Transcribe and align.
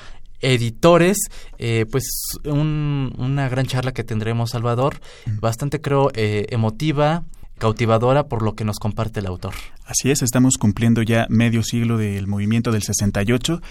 editores, 0.44 1.18
eh, 1.58 1.86
pues 1.90 2.04
una 2.44 3.50
gran 3.50 3.66
charla 3.66 3.94
que 3.94 4.04
tendremos, 4.04 4.52
Salvador, 4.52 5.00
bastante 5.40 5.82
creo 5.82 6.12
eh, 6.14 6.46
emotiva, 6.50 7.24
cautivadora 7.58 8.28
por 8.28 8.44
lo 8.44 8.56
que 8.56 8.66
nos 8.66 8.78
comparte 8.78 9.22
el 9.22 9.26
autor. 9.26 9.54
Así 9.86 10.12
es, 10.12 10.22
estamos 10.22 10.56
cumpliendo 10.58 11.02
ya 11.02 11.28
medio 11.30 11.62
siglo 11.62 11.98
del 11.98 12.26
movimiento 12.28 12.72
del 12.72 12.84
68 12.84 13.62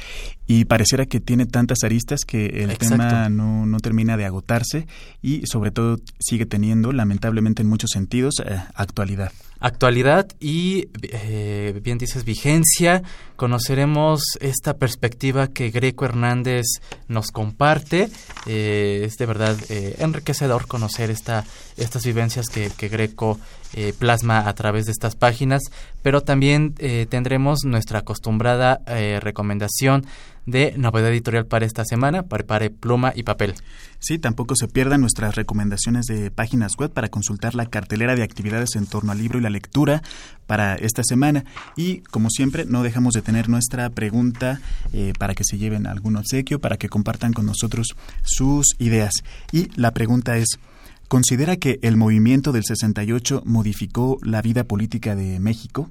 y 0.46 0.66
pareciera 0.66 1.06
que 1.06 1.20
tiene 1.20 1.46
tantas 1.46 1.84
aristas 1.84 2.20
que 2.26 2.46
el 2.46 2.76
tema 2.76 3.30
no, 3.30 3.64
no, 3.64 3.80
termina 3.80 4.16
de 4.16 4.26
agotarse 4.26 4.86
y 5.22 5.46
sobre 5.46 5.70
todo 5.70 5.98
sigue 6.18 6.44
teniendo, 6.44 6.92
lamentablemente 6.92 7.62
en 7.62 7.68
muchos 7.68 7.90
sentidos, 7.90 8.34
eh, 8.44 8.60
actualidad 8.74 9.32
actualidad 9.62 10.26
y, 10.40 10.88
eh, 11.02 11.80
bien 11.82 11.96
dices, 11.96 12.24
vigencia. 12.24 13.02
Conoceremos 13.36 14.22
esta 14.40 14.76
perspectiva 14.76 15.48
que 15.48 15.70
Greco 15.70 16.04
Hernández 16.04 16.66
nos 17.08 17.28
comparte. 17.28 18.08
Eh, 18.46 19.04
es 19.06 19.16
de 19.16 19.26
verdad 19.26 19.56
eh, 19.68 19.96
enriquecedor 20.00 20.66
conocer 20.66 21.10
esta, 21.10 21.44
estas 21.76 22.04
vivencias 22.04 22.48
que, 22.48 22.70
que 22.76 22.88
Greco 22.88 23.38
plasma 23.98 24.46
a 24.46 24.54
través 24.54 24.84
de 24.84 24.92
estas 24.92 25.16
páginas, 25.16 25.62
pero 26.02 26.20
también 26.22 26.74
tendremos 27.08 27.64
nuestra 27.64 28.00
acostumbrada 28.00 28.80
recomendación 29.20 30.04
de 30.46 30.74
novedad 30.76 31.10
editorial 31.10 31.46
para 31.46 31.66
esta 31.66 31.84
semana. 31.84 32.24
Prepare 32.24 32.70
pluma 32.70 33.12
y 33.14 33.22
papel. 33.22 33.54
Sí, 34.00 34.18
tampoco 34.18 34.56
se 34.56 34.66
pierdan 34.66 35.00
nuestras 35.00 35.36
recomendaciones 35.36 36.06
de 36.06 36.30
páginas 36.30 36.72
web 36.76 36.90
para 36.90 37.08
consultar 37.08 37.54
la 37.54 37.66
cartelera 37.66 38.16
de 38.16 38.24
actividades 38.24 38.74
en 38.74 38.86
torno 38.86 39.12
al 39.12 39.18
libro 39.18 39.38
y 39.38 39.42
la 39.42 39.50
lectura 39.50 40.02
para 40.46 40.74
esta 40.74 41.02
semana. 41.04 41.44
Y 41.76 42.00
como 42.00 42.28
siempre, 42.30 42.64
no 42.64 42.82
dejamos 42.82 43.14
de 43.14 43.22
tener 43.22 43.48
nuestra 43.48 43.88
pregunta 43.90 44.60
eh, 44.92 45.12
para 45.18 45.34
que 45.34 45.44
se 45.44 45.58
lleven 45.58 45.86
algún 45.86 46.16
obsequio, 46.16 46.60
para 46.60 46.76
que 46.76 46.88
compartan 46.88 47.32
con 47.32 47.46
nosotros 47.46 47.94
sus 48.24 48.66
ideas. 48.78 49.12
Y 49.52 49.68
la 49.80 49.92
pregunta 49.92 50.36
es, 50.36 50.58
¿considera 51.12 51.58
que 51.58 51.78
el 51.82 51.98
movimiento 51.98 52.52
del 52.52 52.64
68 52.64 53.42
modificó 53.44 54.16
la 54.22 54.40
vida 54.40 54.64
política 54.64 55.14
de 55.14 55.40
México? 55.40 55.90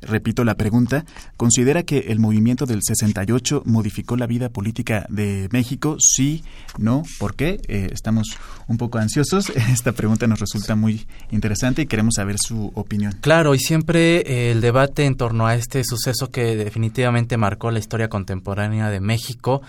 Repito 0.00 0.44
la 0.44 0.54
pregunta, 0.54 1.04
¿considera 1.36 1.82
que 1.82 2.06
el 2.08 2.18
movimiento 2.18 2.64
del 2.64 2.80
68 2.82 3.64
modificó 3.66 4.16
la 4.16 4.26
vida 4.26 4.48
política 4.48 5.04
de 5.10 5.50
México? 5.52 5.98
Sí, 6.00 6.42
no, 6.78 7.02
¿por 7.18 7.34
qué? 7.34 7.60
Eh, 7.68 7.90
estamos 7.92 8.38
un 8.66 8.78
poco 8.78 8.96
ansiosos. 8.96 9.50
Esta 9.70 9.92
pregunta 9.92 10.26
nos 10.26 10.40
resulta 10.40 10.74
muy 10.74 11.06
interesante 11.30 11.82
y 11.82 11.86
queremos 11.86 12.14
saber 12.14 12.36
su 12.38 12.72
opinión. 12.74 13.12
Claro, 13.20 13.54
y 13.54 13.58
siempre 13.58 14.20
eh, 14.20 14.52
el 14.52 14.62
debate 14.62 15.04
en 15.04 15.16
torno 15.16 15.46
a 15.46 15.54
este 15.54 15.84
suceso 15.84 16.30
que 16.30 16.56
definitivamente 16.56 17.36
marcó 17.36 17.70
la 17.70 17.78
historia 17.78 18.08
contemporánea 18.08 18.88
de 18.88 19.00
México, 19.00 19.60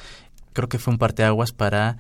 creo 0.53 0.69
que 0.69 0.79
fue 0.79 0.93
un 0.93 0.97
parteaguas 0.97 1.51
para 1.51 1.97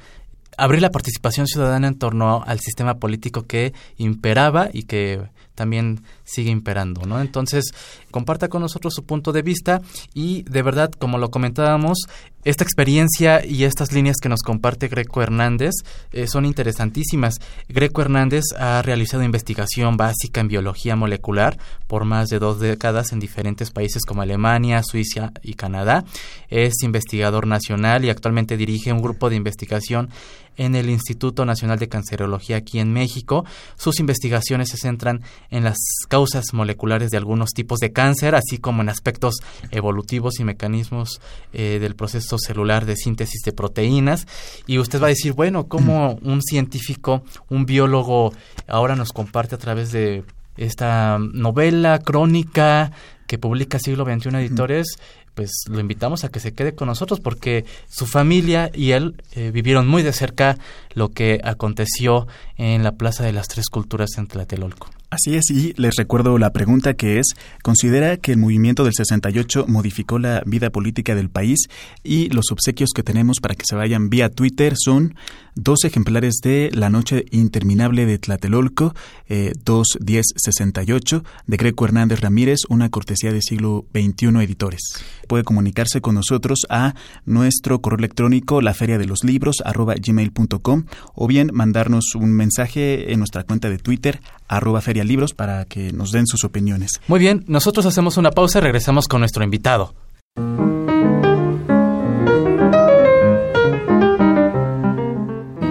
abrir 0.57 0.81
la 0.81 0.91
participación 0.91 1.47
ciudadana 1.47 1.87
en 1.87 1.97
torno 1.97 2.43
al 2.45 2.59
sistema 2.59 2.95
político 2.95 3.43
que 3.43 3.73
imperaba 3.97 4.69
y 4.71 4.83
que 4.83 5.21
también 5.55 6.03
sigue 6.23 6.51
imperando, 6.51 7.05
¿no? 7.05 7.21
Entonces, 7.21 7.73
comparta 8.11 8.47
con 8.47 8.61
nosotros 8.61 8.93
su 8.93 9.03
punto 9.03 9.31
de 9.31 9.41
vista 9.41 9.81
y 10.13 10.43
de 10.43 10.61
verdad, 10.61 10.91
como 10.91 11.17
lo 11.17 11.31
comentábamos, 11.31 12.07
esta 12.45 12.65
experiencia 12.65 13.45
y 13.45 13.63
estas 13.63 13.93
líneas 13.93 14.17
que 14.21 14.27
nos 14.27 14.41
comparte 14.41 14.89
Greco 14.89 15.21
Hernández 15.21 15.71
eh, 16.11 16.27
son 16.27 16.45
interesantísimas. 16.45 17.35
Greco 17.69 18.01
Hernández 18.01 18.43
ha 18.57 18.81
realizado 18.81 19.23
investigación 19.23 19.95
básica 19.95 20.41
en 20.41 20.49
biología 20.49 20.97
molecular 20.97 21.57
por 21.87 22.03
más 22.03 22.27
de 22.27 22.39
dos 22.39 22.59
décadas 22.59 23.13
en 23.13 23.19
diferentes 23.19 23.71
países 23.71 24.01
como 24.05 24.23
Alemania, 24.23 24.83
Suiza 24.83 25.31
y 25.41 25.53
Canadá. 25.53 26.03
Es 26.49 26.83
investigador 26.83 27.47
nacional 27.47 28.03
y 28.03 28.09
actualmente 28.09 28.57
dirige 28.57 28.91
un 28.91 29.01
grupo 29.01 29.29
de 29.29 29.37
investigación 29.37 30.09
en 30.57 30.75
el 30.75 30.89
Instituto 30.89 31.45
Nacional 31.45 31.79
de 31.79 31.89
Cancerología 31.89 32.57
aquí 32.57 32.79
en 32.79 32.91
México. 32.93 33.45
Sus 33.75 33.99
investigaciones 33.99 34.69
se 34.69 34.77
centran 34.77 35.21
en 35.53 35.63
las 35.63 35.77
causas 36.09 36.51
moleculares 36.51 37.11
de 37.11 37.17
algunos 37.17 37.51
tipos 37.51 37.79
de 37.79 37.93
cáncer, 37.93 38.33
así 38.33 38.57
como 38.57 38.81
en 38.81 38.89
aspectos 38.89 39.35
evolutivos 39.69 40.39
y 40.39 40.43
mecanismos 40.43 41.21
eh, 41.53 41.77
del 41.79 41.95
proceso 41.95 42.39
celular 42.39 42.87
de 42.87 42.95
síntesis 42.95 43.41
de 43.45 43.53
proteínas. 43.53 44.25
Y 44.65 44.79
usted 44.79 44.99
va 44.99 45.05
a 45.05 45.09
decir, 45.09 45.33
bueno, 45.33 45.67
¿cómo 45.67 46.15
un 46.23 46.41
científico, 46.41 47.23
un 47.49 47.67
biólogo, 47.67 48.33
ahora 48.67 48.95
nos 48.95 49.13
comparte 49.13 49.53
a 49.53 49.59
través 49.59 49.91
de 49.91 50.23
esta 50.57 51.19
novela 51.19 51.99
crónica 51.99 52.91
que 53.27 53.37
publica 53.37 53.77
Siglo 53.77 54.05
XXI 54.05 54.29
Editores, 54.29 54.97
pues 55.35 55.51
lo 55.69 55.79
invitamos 55.79 56.23
a 56.23 56.29
que 56.29 56.39
se 56.39 56.53
quede 56.53 56.73
con 56.73 56.87
nosotros 56.87 57.19
porque 57.19 57.65
su 57.87 58.07
familia 58.07 58.71
y 58.73 58.91
él 58.91 59.21
eh, 59.33 59.51
vivieron 59.51 59.87
muy 59.87 60.01
de 60.01 60.13
cerca 60.13 60.57
lo 60.93 61.09
que 61.09 61.39
aconteció 61.43 62.27
en 62.57 62.83
la 62.83 62.93
Plaza 62.93 63.23
de 63.23 63.33
las 63.33 63.47
Tres 63.47 63.69
Culturas 63.69 64.11
en 64.17 64.27
Tlatelolco. 64.27 64.89
Así 65.13 65.35
es, 65.35 65.51
y 65.51 65.73
les 65.77 65.95
recuerdo 65.95 66.39
la 66.39 66.53
pregunta 66.53 66.95
que 66.95 67.19
es, 67.19 67.35
¿considera 67.61 68.17
que 68.17 68.31
el 68.31 68.39
movimiento 68.39 68.83
del 68.83 68.95
68 68.95 69.65
modificó 69.67 70.17
la 70.17 70.41
vida 70.43 70.71
política 70.71 71.13
del 71.13 71.29
país? 71.29 71.67
Y 72.03 72.29
los 72.29 72.45
obsequios 72.51 72.89
que 72.95 73.03
tenemos 73.03 73.39
para 73.39 73.53
que 73.53 73.61
se 73.63 73.75
vayan 73.75 74.09
vía 74.09 74.31
Twitter 74.31 74.73
son 74.75 75.13
dos 75.55 75.83
ejemplares 75.83 76.37
de 76.41 76.71
La 76.73 76.89
Noche 76.89 77.25
Interminable 77.29 78.07
de 78.07 78.17
Tlatelolco, 78.17 78.95
eh, 79.29 79.53
21068, 79.63 81.23
de 81.45 81.57
Greco 81.57 81.85
Hernández 81.85 82.21
Ramírez, 82.21 82.61
una 82.69 82.89
cortesía 82.89 83.31
de 83.31 83.43
siglo 83.43 83.85
XXI 83.93 84.43
editores. 84.43 84.81
Puede 85.27 85.43
comunicarse 85.43 86.01
con 86.01 86.15
nosotros 86.15 86.65
a 86.69 86.95
nuestro 87.25 87.81
correo 87.81 87.99
electrónico, 87.99 88.61
la 88.61 88.73
feria 88.73 88.97
de 88.97 89.05
los 89.05 89.23
libros, 89.23 89.57
arroba 89.63 89.93
gmail.com, 89.95 90.85
o 91.13 91.27
bien 91.27 91.51
mandarnos 91.53 92.15
un 92.15 92.33
mensaje 92.33 93.13
en 93.13 93.19
nuestra 93.19 93.43
cuenta 93.43 93.69
de 93.69 93.77
Twitter, 93.77 94.21
arroba 94.57 94.81
ferialibros, 94.81 95.33
para 95.33 95.65
que 95.65 95.91
nos 95.91 96.11
den 96.11 96.27
sus 96.27 96.43
opiniones. 96.43 97.01
Muy 97.07 97.19
bien, 97.19 97.43
nosotros 97.47 97.85
hacemos 97.85 98.17
una 98.17 98.31
pausa 98.31 98.59
y 98.59 98.61
regresamos 98.61 99.07
con 99.07 99.21
nuestro 99.21 99.43
invitado. 99.43 99.93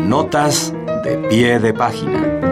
Notas 0.08 0.72
de 1.04 1.16
pie 1.28 1.58
de 1.58 1.72
página. 1.72 2.42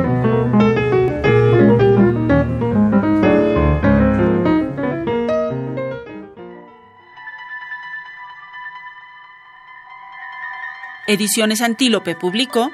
Ediciones 11.06 11.60
Antílope 11.60 12.14
publicó 12.14 12.70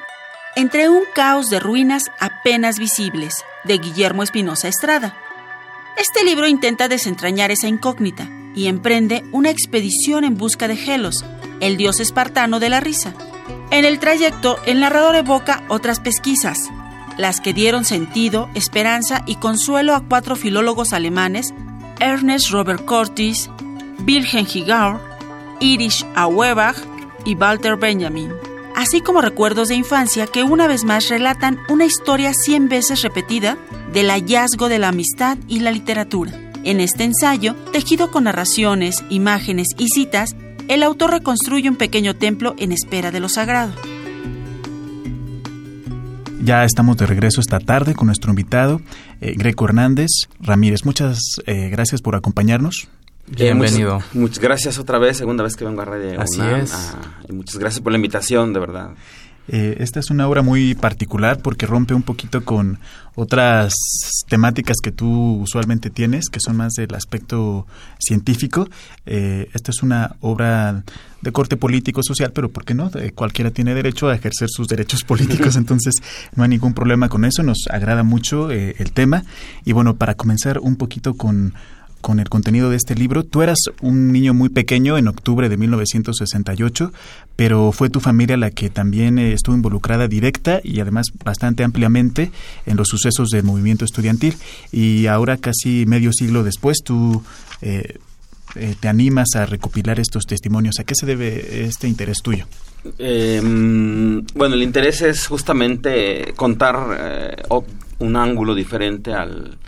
Entre 0.58 0.88
un 0.88 1.02
caos 1.14 1.50
de 1.50 1.60
ruinas 1.60 2.10
apenas 2.18 2.78
visibles, 2.78 3.44
de 3.64 3.76
Guillermo 3.76 4.22
Espinosa 4.22 4.68
Estrada. 4.68 5.14
Este 5.98 6.24
libro 6.24 6.48
intenta 6.48 6.88
desentrañar 6.88 7.50
esa 7.50 7.68
incógnita 7.68 8.26
y 8.54 8.68
emprende 8.68 9.22
una 9.32 9.50
expedición 9.50 10.24
en 10.24 10.38
busca 10.38 10.66
de 10.66 10.82
Helos, 10.82 11.26
el 11.60 11.76
dios 11.76 12.00
espartano 12.00 12.58
de 12.58 12.70
la 12.70 12.80
risa. 12.80 13.12
En 13.70 13.84
el 13.84 13.98
trayecto, 13.98 14.58
el 14.64 14.80
narrador 14.80 15.16
evoca 15.16 15.62
otras 15.68 16.00
pesquisas, 16.00 16.70
las 17.18 17.42
que 17.42 17.52
dieron 17.52 17.84
sentido, 17.84 18.48
esperanza 18.54 19.24
y 19.26 19.36
consuelo 19.36 19.94
a 19.94 20.08
cuatro 20.08 20.36
filólogos 20.36 20.94
alemanes, 20.94 21.52
Ernest 22.00 22.48
Robert 22.48 22.86
Curtis, 22.86 23.50
Wilhelm 24.06 24.46
Higar, 24.50 25.00
Irish 25.60 26.06
Auerbach 26.14 26.78
y 27.26 27.34
Walter 27.34 27.76
Benjamin, 27.76 28.32
así 28.76 29.00
como 29.00 29.22
recuerdos 29.22 29.68
de 29.68 29.74
infancia 29.74 30.26
que 30.26 30.44
una 30.44 30.68
vez 30.68 30.84
más 30.84 31.08
relatan 31.08 31.58
una 31.68 31.86
historia 31.86 32.32
cien 32.34 32.68
veces 32.68 33.02
repetida 33.02 33.56
del 33.92 34.10
hallazgo 34.10 34.68
de 34.68 34.78
la 34.78 34.88
amistad 34.88 35.38
y 35.48 35.60
la 35.60 35.72
literatura. 35.72 36.32
En 36.62 36.80
este 36.80 37.04
ensayo, 37.04 37.54
tejido 37.72 38.10
con 38.10 38.24
narraciones, 38.24 39.02
imágenes 39.08 39.68
y 39.78 39.88
citas, 39.88 40.36
el 40.68 40.82
autor 40.82 41.12
reconstruye 41.12 41.70
un 41.70 41.76
pequeño 41.76 42.16
templo 42.16 42.54
en 42.58 42.70
espera 42.70 43.10
de 43.10 43.20
lo 43.20 43.28
sagrado. 43.28 43.72
Ya 46.42 46.64
estamos 46.64 46.96
de 46.96 47.06
regreso 47.06 47.40
esta 47.40 47.58
tarde 47.58 47.94
con 47.94 48.06
nuestro 48.06 48.30
invitado, 48.30 48.80
eh, 49.20 49.34
Greco 49.36 49.64
Hernández 49.64 50.10
Ramírez. 50.38 50.84
Muchas 50.84 51.40
eh, 51.46 51.70
gracias 51.70 52.02
por 52.02 52.14
acompañarnos. 52.14 52.88
Bienvenido. 53.28 53.94
Muchas, 53.94 54.14
muchas, 54.14 54.38
gracias 54.38 54.78
otra 54.78 54.98
vez, 54.98 55.16
segunda 55.16 55.42
vez 55.42 55.56
que 55.56 55.64
vengo 55.64 55.82
a 55.82 55.84
Radio 55.84 56.20
Así 56.20 56.40
UNAM. 56.40 56.60
es. 56.60 56.72
Ah, 56.72 57.20
y 57.28 57.32
muchas 57.32 57.58
gracias 57.58 57.82
por 57.82 57.92
la 57.92 57.96
invitación, 57.96 58.52
de 58.52 58.60
verdad. 58.60 58.90
Eh, 59.48 59.76
esta 59.78 60.00
es 60.00 60.10
una 60.10 60.26
obra 60.26 60.42
muy 60.42 60.74
particular 60.74 61.38
porque 61.40 61.66
rompe 61.66 61.94
un 61.94 62.02
poquito 62.02 62.44
con 62.44 62.80
otras 63.14 63.74
temáticas 64.28 64.76
que 64.82 64.92
tú 64.92 65.40
usualmente 65.40 65.88
tienes, 65.88 66.28
que 66.28 66.40
son 66.40 66.56
más 66.56 66.74
del 66.74 66.94
aspecto 66.94 67.66
científico. 67.98 68.68
Eh, 69.06 69.48
esta 69.54 69.70
es 69.70 69.82
una 69.82 70.16
obra 70.20 70.84
de 71.22 71.32
corte 71.32 71.56
político 71.56 72.02
social, 72.02 72.32
pero 72.32 72.50
¿por 72.50 72.64
qué 72.64 72.74
no? 72.74 72.90
Eh, 72.94 73.12
cualquiera 73.14 73.50
tiene 73.50 73.74
derecho 73.74 74.08
a 74.08 74.14
ejercer 74.14 74.48
sus 74.50 74.68
derechos 74.68 75.02
políticos, 75.06 75.56
entonces 75.56 75.94
no 76.34 76.42
hay 76.42 76.50
ningún 76.50 76.74
problema 76.74 77.08
con 77.08 77.24
eso. 77.24 77.42
Nos 77.42 77.66
agrada 77.70 78.02
mucho 78.02 78.50
eh, 78.50 78.74
el 78.78 78.92
tema. 78.92 79.24
Y 79.64 79.72
bueno, 79.72 79.96
para 79.96 80.14
comenzar 80.14 80.58
un 80.58 80.76
poquito 80.76 81.14
con 81.14 81.54
con 82.06 82.20
el 82.20 82.28
contenido 82.28 82.70
de 82.70 82.76
este 82.76 82.94
libro. 82.94 83.24
Tú 83.24 83.42
eras 83.42 83.58
un 83.80 84.12
niño 84.12 84.32
muy 84.32 84.48
pequeño 84.48 84.96
en 84.96 85.08
octubre 85.08 85.48
de 85.48 85.56
1968, 85.56 86.92
pero 87.34 87.72
fue 87.72 87.90
tu 87.90 87.98
familia 87.98 88.36
la 88.36 88.52
que 88.52 88.70
también 88.70 89.18
eh, 89.18 89.32
estuvo 89.32 89.56
involucrada 89.56 90.06
directa 90.06 90.60
y 90.62 90.78
además 90.78 91.06
bastante 91.24 91.64
ampliamente 91.64 92.30
en 92.64 92.76
los 92.76 92.86
sucesos 92.86 93.30
del 93.30 93.42
movimiento 93.42 93.84
estudiantil. 93.84 94.36
Y 94.70 95.08
ahora, 95.08 95.36
casi 95.38 95.84
medio 95.84 96.12
siglo 96.12 96.44
después, 96.44 96.76
tú 96.84 97.24
eh, 97.60 97.98
eh, 98.54 98.76
te 98.78 98.86
animas 98.86 99.34
a 99.34 99.44
recopilar 99.44 99.98
estos 99.98 100.26
testimonios. 100.26 100.78
¿A 100.78 100.84
qué 100.84 100.94
se 100.94 101.06
debe 101.06 101.64
este 101.64 101.88
interés 101.88 102.18
tuyo? 102.22 102.46
Eh, 103.00 103.40
bueno, 103.42 104.54
el 104.54 104.62
interés 104.62 105.02
es 105.02 105.26
justamente 105.26 106.34
contar 106.36 106.76
eh, 107.00 107.36
un 107.98 108.14
ángulo 108.14 108.54
diferente 108.54 109.12
al, 109.12 109.58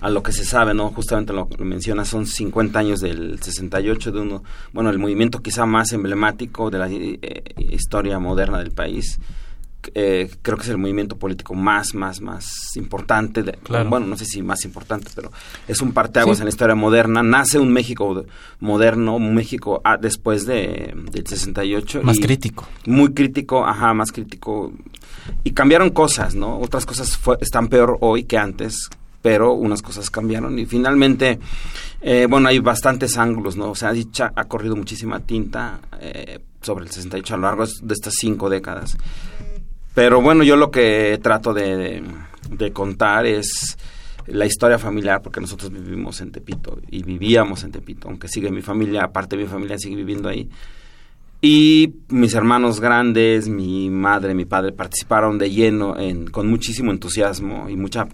a 0.00 0.10
lo 0.10 0.22
que 0.22 0.32
se 0.32 0.44
sabe, 0.44 0.74
¿no? 0.74 0.90
Justamente 0.90 1.32
lo 1.32 1.48
que 1.48 1.64
menciona, 1.64 2.04
son 2.04 2.26
50 2.26 2.78
años 2.78 3.00
del 3.00 3.42
68 3.42 4.12
de 4.12 4.20
uno, 4.20 4.42
bueno, 4.72 4.90
el 4.90 4.98
movimiento 4.98 5.40
quizá 5.40 5.64
más 5.66 5.92
emblemático 5.92 6.70
de 6.70 6.78
la 6.78 6.88
eh, 6.90 7.42
historia 7.70 8.18
moderna 8.18 8.58
del 8.58 8.72
país. 8.72 9.18
Eh, 9.94 10.28
creo 10.42 10.56
que 10.56 10.64
es 10.64 10.68
el 10.70 10.78
movimiento 10.78 11.16
político 11.16 11.54
más, 11.54 11.94
más, 11.94 12.20
más 12.20 12.74
importante. 12.76 13.44
De, 13.44 13.52
Claro. 13.52 13.88
Bueno, 13.88 14.06
no 14.06 14.16
sé 14.16 14.24
si 14.24 14.42
más 14.42 14.64
importante, 14.64 15.10
pero 15.14 15.30
es 15.68 15.80
un 15.80 15.92
parteaguas 15.92 16.38
Sí. 16.38 16.40
en 16.42 16.46
la 16.46 16.50
historia 16.50 16.74
moderna. 16.74 17.22
Nace 17.22 17.60
un 17.60 17.72
México 17.72 18.24
moderno, 18.58 19.14
un 19.16 19.32
México 19.34 19.80
ah, 19.84 19.96
después 19.96 20.44
de, 20.44 20.92
del 21.12 21.24
68. 21.26 22.00
Más 22.02 22.16
y- 22.18 22.20
crítico. 22.20 22.66
muy 22.86 23.14
crítico, 23.14 23.64
ajá, 23.64 23.94
más 23.94 24.10
crítico. 24.10 24.72
Y 25.44 25.52
cambiaron 25.52 25.90
cosas, 25.90 26.34
¿no? 26.34 26.58
Otras 26.58 26.84
cosas 26.84 27.16
fue- 27.16 27.38
están 27.40 27.68
peor 27.68 27.96
hoy 28.00 28.24
que 28.24 28.38
antes, 28.38 28.90
pero 29.26 29.54
unas 29.54 29.82
cosas 29.82 30.08
cambiaron. 30.08 30.56
Y 30.56 30.66
finalmente, 30.66 31.40
eh, 32.00 32.28
bueno, 32.30 32.46
hay 32.48 32.60
bastantes 32.60 33.18
ángulos, 33.18 33.56
¿no? 33.56 33.70
O 33.72 33.74
sea, 33.74 33.88
ha, 33.88 33.92
dicha- 33.92 34.32
ha 34.36 34.44
corrido 34.44 34.76
muchísima 34.76 35.18
tinta 35.18 35.80
eh, 36.00 36.38
sobre 36.62 36.84
el 36.84 36.92
68 36.92 37.34
a 37.34 37.36
lo 37.36 37.42
largo 37.42 37.64
de 37.66 37.92
estas 37.92 38.14
cinco 38.16 38.48
décadas. 38.48 38.96
Pero 39.96 40.22
bueno, 40.22 40.44
yo 40.44 40.54
lo 40.54 40.70
que 40.70 41.18
trato 41.20 41.52
de, 41.52 41.76
de- 41.76 42.02
de 42.50 42.72
contar 42.72 43.26
es 43.26 43.76
la 44.28 44.46
historia 44.46 44.78
familiar, 44.78 45.20
porque 45.22 45.40
nosotros 45.40 45.72
vivimos 45.72 46.20
en 46.20 46.30
Tepito 46.30 46.78
y 46.88 47.02
vivíamos 47.02 47.64
en 47.64 47.72
Tepito, 47.72 48.06
aunque 48.06 48.28
sigue 48.28 48.52
mi 48.52 48.62
familia, 48.62 49.02
aparte 49.02 49.36
de 49.36 49.42
mi 49.42 49.48
familia 49.48 49.76
sigue 49.76 49.96
viviendo 49.96 50.28
ahí. 50.28 50.48
Y 51.48 51.94
mis 52.08 52.34
hermanos 52.34 52.80
grandes, 52.80 53.48
mi 53.48 53.88
madre, 53.88 54.34
mi 54.34 54.46
padre 54.46 54.72
participaron 54.72 55.38
de 55.38 55.48
lleno, 55.48 55.96
en, 55.96 56.26
con 56.26 56.48
muchísimo 56.48 56.90
entusiasmo 56.90 57.68
y 57.68 57.76
mucha, 57.76 58.08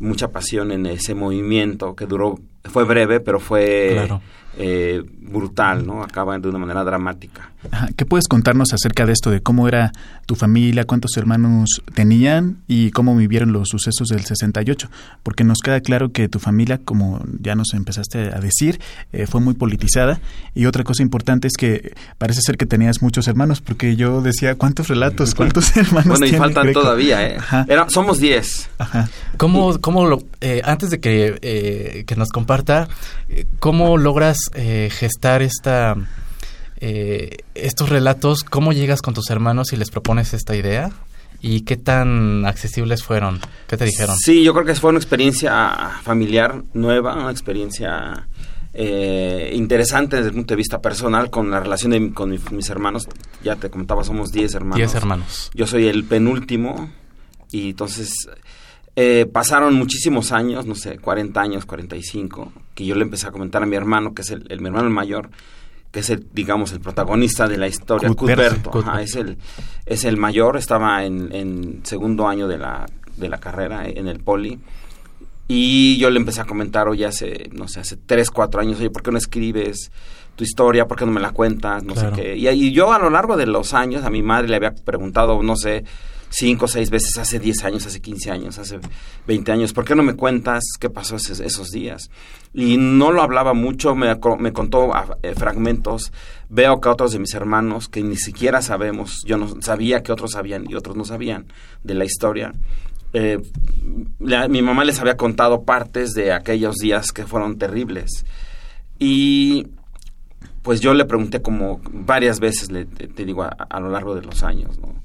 mucha 0.00 0.32
pasión 0.32 0.72
en 0.72 0.86
ese 0.86 1.14
movimiento 1.14 1.94
que 1.94 2.06
duró, 2.06 2.40
fue 2.64 2.84
breve, 2.84 3.20
pero 3.20 3.40
fue 3.40 3.90
Claro. 3.94 4.20
eh, 4.58 5.02
brutal, 5.20 5.86
¿no? 5.86 6.02
Acaba 6.02 6.38
de 6.38 6.48
una 6.48 6.58
manera 6.58 6.84
dramática. 6.84 7.50
Ajá, 7.70 7.88
¿Qué 7.96 8.04
puedes 8.04 8.28
contarnos 8.28 8.74
acerca 8.74 9.06
de 9.06 9.12
esto, 9.14 9.30
de 9.30 9.40
cómo 9.40 9.66
era 9.68 9.90
tu 10.26 10.34
familia, 10.34 10.84
cuántos 10.84 11.16
hermanos 11.16 11.82
tenían 11.94 12.58
y 12.68 12.90
cómo 12.90 13.16
vivieron 13.16 13.52
los 13.54 13.70
sucesos 13.70 14.08
del 14.08 14.22
68? 14.22 14.90
Porque 15.22 15.44
nos 15.44 15.60
queda 15.60 15.80
claro 15.80 16.12
que 16.12 16.28
tu 16.28 16.38
familia, 16.40 16.78
como 16.84 17.24
ya 17.40 17.54
nos 17.54 17.72
empezaste 17.72 18.18
a 18.34 18.38
decir, 18.40 18.80
eh, 19.14 19.26
fue 19.26 19.40
muy 19.40 19.54
politizada. 19.54 20.20
Y 20.54 20.66
otra 20.66 20.84
cosa 20.84 21.02
importante 21.02 21.48
es 21.48 21.54
que 21.56 21.94
parece 22.18 22.40
ser 22.42 22.58
que 22.58 22.66
tenías 22.66 23.00
muchos 23.00 23.26
hermanos, 23.28 23.62
porque 23.62 23.96
yo 23.96 24.20
decía, 24.20 24.56
¿cuántos 24.56 24.88
relatos, 24.88 25.34
cuántos 25.34 25.74
hermanos 25.74 26.18
Bueno, 26.20 26.26
y 26.26 26.38
faltan 26.38 26.64
Greco? 26.64 26.82
todavía, 26.82 27.26
¿eh? 27.26 27.38
Era- 27.66 27.88
somos 27.88 28.18
10. 28.20 28.68
ajá. 28.78 29.08
¿Cómo, 29.38 29.80
cómo 29.80 30.04
lo, 30.06 30.22
eh, 30.42 30.60
antes 30.64 30.90
de 30.90 31.00
que, 31.00 31.38
eh, 31.40 32.04
que 32.06 32.14
nos 32.14 32.28
comparta, 32.28 32.53
eh, 33.28 33.46
cómo 33.58 33.96
logras 33.96 34.38
eh, 34.54 34.88
gestar 34.92 35.42
esta, 35.42 35.96
eh, 36.76 37.38
estos 37.54 37.88
relatos? 37.88 38.44
¿Cómo 38.44 38.72
llegas 38.72 39.02
con 39.02 39.14
tus 39.14 39.30
hermanos 39.30 39.72
y 39.72 39.76
les 39.76 39.90
propones 39.90 40.34
esta 40.34 40.54
idea? 40.56 40.90
¿Y 41.40 41.62
qué 41.62 41.76
tan 41.76 42.46
accesibles 42.46 43.02
fueron? 43.02 43.40
¿Qué 43.66 43.76
te 43.76 43.84
dijeron? 43.84 44.16
Sí, 44.16 44.42
yo 44.44 44.54
creo 44.54 44.64
que 44.64 44.74
fue 44.74 44.90
una 44.90 44.98
experiencia 44.98 45.74
familiar 46.02 46.62
nueva, 46.72 47.14
una 47.16 47.30
experiencia 47.30 48.28
eh, 48.72 49.50
interesante 49.54 50.16
desde 50.16 50.28
el 50.30 50.34
punto 50.34 50.54
de 50.54 50.56
vista 50.56 50.80
personal 50.80 51.30
con 51.30 51.50
la 51.50 51.60
relación 51.60 51.92
de, 51.92 52.12
con 52.14 52.30
mi- 52.30 52.38
mis 52.50 52.70
hermanos. 52.70 53.06
Ya 53.42 53.56
te 53.56 53.68
comentaba, 53.70 54.02
somos 54.04 54.32
10 54.32 54.54
hermanos. 54.54 54.76
Diez 54.78 54.94
hermanos. 54.94 55.50
Yo 55.54 55.66
soy 55.66 55.86
el 55.86 56.04
penúltimo 56.04 56.90
y 57.52 57.70
entonces 57.70 58.10
eh, 58.96 59.26
pasaron 59.32 59.74
muchísimos 59.74 60.32
años, 60.32 60.66
no 60.66 60.74
sé, 60.74 60.98
40 60.98 61.40
años, 61.40 61.64
45, 61.66 62.52
que 62.74 62.84
yo 62.86 62.94
le 62.94 63.02
empecé 63.02 63.26
a 63.26 63.32
comentar 63.32 63.62
a 63.62 63.66
mi 63.66 63.76
hermano, 63.76 64.14
que 64.14 64.22
es 64.22 64.30
el, 64.30 64.46
el- 64.50 64.60
mi 64.60 64.66
hermano 64.68 64.86
el 64.86 64.92
mayor, 64.94 65.30
que 65.90 66.00
es 66.00 66.10
el, 66.10 66.26
digamos, 66.32 66.72
el 66.72 66.80
protagonista 66.80 67.46
de 67.48 67.56
la 67.58 67.66
historia, 67.68 68.08
Cuthberto. 68.16 68.70
Ajá, 68.90 69.02
es 69.02 69.14
el, 69.16 69.38
es 69.86 70.04
el 70.04 70.16
mayor, 70.16 70.56
estaba 70.56 71.04
en, 71.04 71.32
en 71.34 71.80
segundo 71.84 72.26
año 72.28 72.48
de 72.48 72.58
la, 72.58 72.86
de 73.16 73.28
la 73.28 73.38
carrera 73.38 73.86
en 73.88 74.08
el 74.08 74.18
poli 74.20 74.58
Y 75.46 75.98
yo 75.98 76.08
le 76.10 76.18
empecé 76.18 76.40
a 76.40 76.44
comentar, 76.46 76.88
oye, 76.88 77.04
hace, 77.06 77.48
no 77.52 77.68
sé, 77.68 77.80
hace 77.80 77.96
tres, 77.96 78.30
cuatro 78.30 78.60
años, 78.60 78.78
oye, 78.78 78.90
¿por 78.90 79.02
qué 79.02 79.10
no 79.12 79.18
escribes 79.18 79.90
tu 80.36 80.42
historia? 80.42 80.86
¿Por 80.86 80.98
qué 80.98 81.04
no 81.04 81.12
me 81.12 81.20
la 81.20 81.32
cuentas? 81.32 81.84
No 81.84 81.94
sé 81.94 82.06
qué. 82.14 82.36
Y, 82.36 82.48
y 82.48 82.72
yo 82.72 82.92
a 82.92 82.98
lo 82.98 83.10
largo 83.10 83.36
de 83.36 83.46
los 83.46 83.74
años 83.74 84.04
a 84.04 84.10
mi 84.10 84.22
madre 84.22 84.48
le 84.48 84.56
había 84.56 84.74
preguntado, 84.74 85.42
no 85.42 85.54
sé, 85.54 85.84
cinco 86.34 86.64
o 86.64 86.68
seis 86.68 86.90
veces 86.90 87.16
hace 87.16 87.38
10 87.38 87.64
años, 87.64 87.86
hace 87.86 88.00
15 88.00 88.30
años, 88.30 88.58
hace 88.58 88.80
20 89.26 89.52
años. 89.52 89.72
¿Por 89.72 89.84
qué 89.84 89.94
no 89.94 90.02
me 90.02 90.14
cuentas 90.14 90.64
qué 90.80 90.90
pasó 90.90 91.16
esos, 91.16 91.70
días? 91.70 92.10
Y 92.52 92.76
no 92.76 93.12
lo 93.12 93.22
hablaba 93.22 93.54
mucho, 93.54 93.94
me, 93.94 94.08
me 94.38 94.52
contó 94.52 94.92
eh, 95.22 95.34
fragmentos. 95.36 96.12
Veo 96.48 96.80
que 96.80 96.88
otros 96.88 97.12
de 97.12 97.20
mis 97.20 97.34
hermanos, 97.34 97.88
que 97.88 98.02
ni 98.02 98.16
siquiera 98.16 98.62
sabemos, 98.62 99.22
yo 99.24 99.36
no 99.36 99.62
sabía 99.62 100.02
que 100.02 100.12
otros 100.12 100.32
sabían 100.32 100.68
y 100.68 100.74
otros 100.74 100.96
no 100.96 101.04
sabían 101.04 101.46
de 101.84 101.94
la 101.94 102.04
historia. 102.04 102.52
Eh, 103.12 103.40
mi 104.18 104.60
mamá 104.60 104.84
les 104.84 104.98
había 104.98 105.16
contado 105.16 105.62
partes 105.62 106.14
de 106.14 106.32
aquellos 106.32 106.76
días 106.76 107.12
que 107.12 107.24
fueron 107.24 107.58
terribles. 107.58 108.24
Y 108.98 109.68
pues 110.62 110.80
yo 110.80 110.94
le 110.94 111.04
pregunté 111.04 111.42
como 111.42 111.80
varias 111.92 112.40
veces, 112.40 112.72
le, 112.72 112.86
te, 112.86 113.24
digo, 113.24 113.44
a, 113.44 113.50
a, 113.50 113.80
lo 113.80 113.90
largo 113.90 114.16
de 114.16 114.22
los 114.22 114.42
años, 114.42 114.78
¿no? 114.80 115.04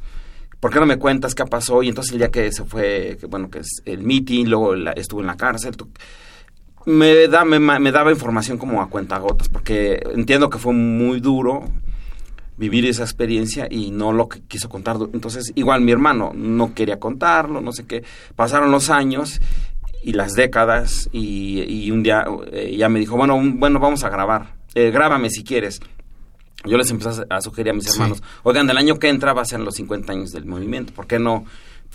¿Por 0.59 0.71
qué 0.71 0.79
no 0.79 0.85
me 0.85 0.97
cuentas 0.97 1.35
qué 1.35 1.45
pasó? 1.45 1.83
Y 1.83 1.89
entonces 1.89 2.13
el 2.13 2.19
día 2.19 2.31
que 2.31 2.51
se 2.51 2.63
fue, 2.65 3.17
bueno, 3.29 3.49
que 3.49 3.59
es 3.59 3.81
el 3.85 4.03
meeting, 4.03 4.45
luego 4.45 4.75
estuvo 4.95 5.21
en 5.21 5.27
la 5.27 5.37
cárcel, 5.37 5.75
me, 6.85 7.27
da, 7.27 7.45
me, 7.45 7.91
daba 7.91 8.11
información 8.11 8.57
como 8.57 8.81
a 8.81 8.89
cuentagotas, 8.89 9.49
porque 9.49 10.01
entiendo 10.13 10.49
que 10.49 10.57
fue 10.57 10.73
muy 10.73 11.19
duro 11.19 11.65
vivir 12.57 12.85
esa 12.85 13.03
experiencia 13.03 13.67
y 13.69 13.91
no 13.91 14.11
lo 14.11 14.27
que 14.27 14.41
quiso 14.41 14.69
contar. 14.69 14.97
Entonces, 15.13 15.51
igual 15.55 15.81
mi 15.81 15.91
hermano 15.91 16.31
no 16.33 16.73
quería 16.73 16.99
contarlo, 16.99 17.61
no 17.61 17.71
sé 17.71 17.85
qué. 17.85 18.03
Pasaron 18.35 18.71
los 18.71 18.89
años 18.89 19.39
y 20.03 20.13
las 20.13 20.33
décadas 20.33 21.09
y, 21.11 21.89
un 21.91 22.03
día 22.03 22.25
eh, 22.51 22.75
ya 22.77 22.89
me 22.89 22.99
dijo, 22.99 23.17
bueno, 23.17 23.39
bueno, 23.41 23.79
vamos 23.79 24.03
a 24.03 24.09
grabar. 24.09 24.55
Eh, 24.75 24.91
grábame 24.91 25.29
si 25.29 25.43
quieres 25.43 25.79
yo 26.65 26.77
les 26.77 26.89
empecé 26.91 27.23
a, 27.29 27.41
sugerir 27.41 27.71
a 27.71 27.73
mis 27.73 27.87
hermanos, 27.87 28.21
oigan, 28.43 28.67
del 28.67 28.77
año 28.77 28.99
que 28.99 29.09
entra 29.09 29.33
va 29.33 29.41
a 29.41 29.45
ser 29.45 29.59
los 29.59 29.75
50 29.75 30.11
años 30.11 30.31
del 30.31 30.45
movimiento, 30.45 30.93
¿por 30.93 31.07
qué 31.07 31.17
no, 31.17 31.45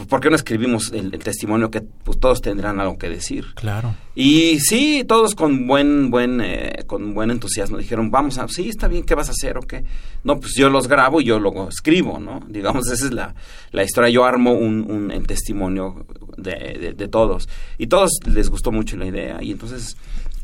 por 0.09 0.21
qué 0.21 0.31
no 0.31 0.37
escribimos 0.37 0.91
el, 0.93 1.11
testimonio 1.19 1.71
que 1.71 1.83
pues, 1.83 2.19
todos 2.19 2.41
tendrán 2.41 2.81
algo 2.81 2.97
que 2.97 3.11
decir? 3.11 3.55
Claro. 3.55 3.95
Y 4.15 4.61
sí, 4.61 5.05
todos 5.07 5.35
con 5.35 5.67
buen, 5.67 6.11
buen, 6.11 6.41
eh, 6.41 6.85
con 6.87 7.13
buen 7.13 7.31
entusiasmo 7.31 7.77
dijeron, 7.77 8.11
vamos 8.11 8.39
a, 8.39 8.49
sí, 8.49 8.71
está 8.71 8.89
bien, 8.89 9.05
¿qué 9.05 9.15
vas 9.15 9.29
a 9.29 9.33
hacer 9.33 9.59
o 9.59 9.61
qué? 9.61 9.85
No, 10.23 10.41
pues 10.41 10.55
yo 10.57 10.71
los 10.71 10.89
grabo 10.89 11.21
y 11.21 11.25
yo 11.25 11.39
lo 11.39 11.69
escribo, 11.69 12.19
¿no? 12.19 12.41
Digamos, 12.49 12.91
esa 12.91 13.05
es 13.05 13.13
la, 13.13 13.35
la 13.71 13.85
historia, 13.85 14.09
yo 14.09 14.25
armo 14.25 14.53
un, 14.53 14.91
un 14.91 15.27
testimonio 15.27 16.07
de, 16.39 16.95
de 16.97 17.09
todos. 17.09 17.49
Y 17.77 17.89
todos 17.89 18.13
les 18.25 18.49
gustó 18.49 18.73
mucho 18.73 18.97
la 18.97 19.07
idea 19.07 19.43
y 19.43 19.53
entonces 19.53 19.97